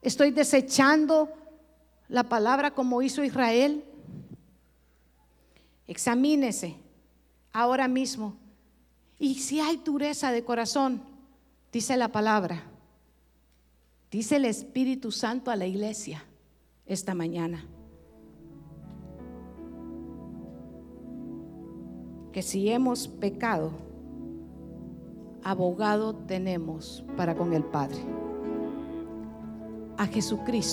[0.00, 1.28] Estoy desechando
[2.08, 3.84] la palabra como hizo Israel.
[5.86, 6.76] Examínese
[7.52, 8.36] ahora mismo
[9.24, 11.00] y si hay dureza de corazón,
[11.72, 12.62] dice la palabra,
[14.10, 16.22] dice el Espíritu Santo a la iglesia
[16.84, 17.64] esta mañana,
[22.34, 23.72] que si hemos pecado,
[25.42, 28.04] abogado tenemos para con el Padre,
[29.96, 30.54] a Jesucristo